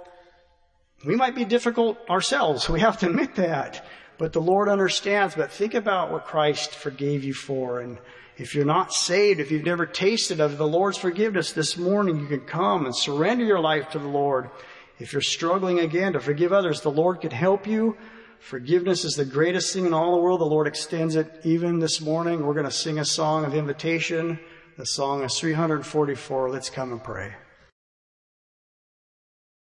We 1.05 1.15
might 1.15 1.35
be 1.35 1.45
difficult 1.45 1.97
ourselves. 2.09 2.69
We 2.69 2.81
have 2.81 2.99
to 2.99 3.07
admit 3.07 3.35
that. 3.35 3.85
But 4.17 4.33
the 4.33 4.41
Lord 4.41 4.67
understands. 4.67 5.35
But 5.35 5.51
think 5.51 5.73
about 5.73 6.11
what 6.11 6.25
Christ 6.25 6.75
forgave 6.75 7.23
you 7.23 7.33
for 7.33 7.79
and 7.79 7.97
if 8.41 8.55
you're 8.55 8.65
not 8.65 8.91
saved, 8.91 9.39
if 9.39 9.51
you've 9.51 9.63
never 9.63 9.85
tasted 9.85 10.39
of 10.39 10.57
the 10.57 10.67
Lord's 10.67 10.97
forgiveness 10.97 11.51
this 11.51 11.77
morning, 11.77 12.19
you 12.19 12.25
can 12.25 12.39
come 12.41 12.87
and 12.87 12.95
surrender 12.95 13.45
your 13.45 13.59
life 13.59 13.91
to 13.91 13.99
the 13.99 14.07
Lord. 14.07 14.49
If 14.97 15.13
you're 15.13 15.21
struggling 15.21 15.79
again 15.79 16.13
to 16.13 16.19
forgive 16.19 16.51
others, 16.51 16.81
the 16.81 16.89
Lord 16.89 17.21
can 17.21 17.29
help 17.29 17.67
you. 17.67 17.95
Forgiveness 18.39 19.05
is 19.05 19.13
the 19.13 19.25
greatest 19.25 19.71
thing 19.71 19.85
in 19.85 19.93
all 19.93 20.15
the 20.15 20.21
world. 20.23 20.41
The 20.41 20.45
Lord 20.45 20.65
extends 20.65 21.15
it 21.15 21.41
even 21.43 21.77
this 21.77 22.01
morning. 22.01 22.43
We're 22.43 22.55
going 22.55 22.65
to 22.65 22.71
sing 22.71 22.97
a 22.97 23.05
song 23.05 23.45
of 23.45 23.53
invitation. 23.53 24.39
The 24.75 24.87
song 24.87 25.23
is 25.23 25.37
344. 25.37 26.49
Let's 26.49 26.71
come 26.71 26.91
and 26.91 27.03
pray. 27.03 27.35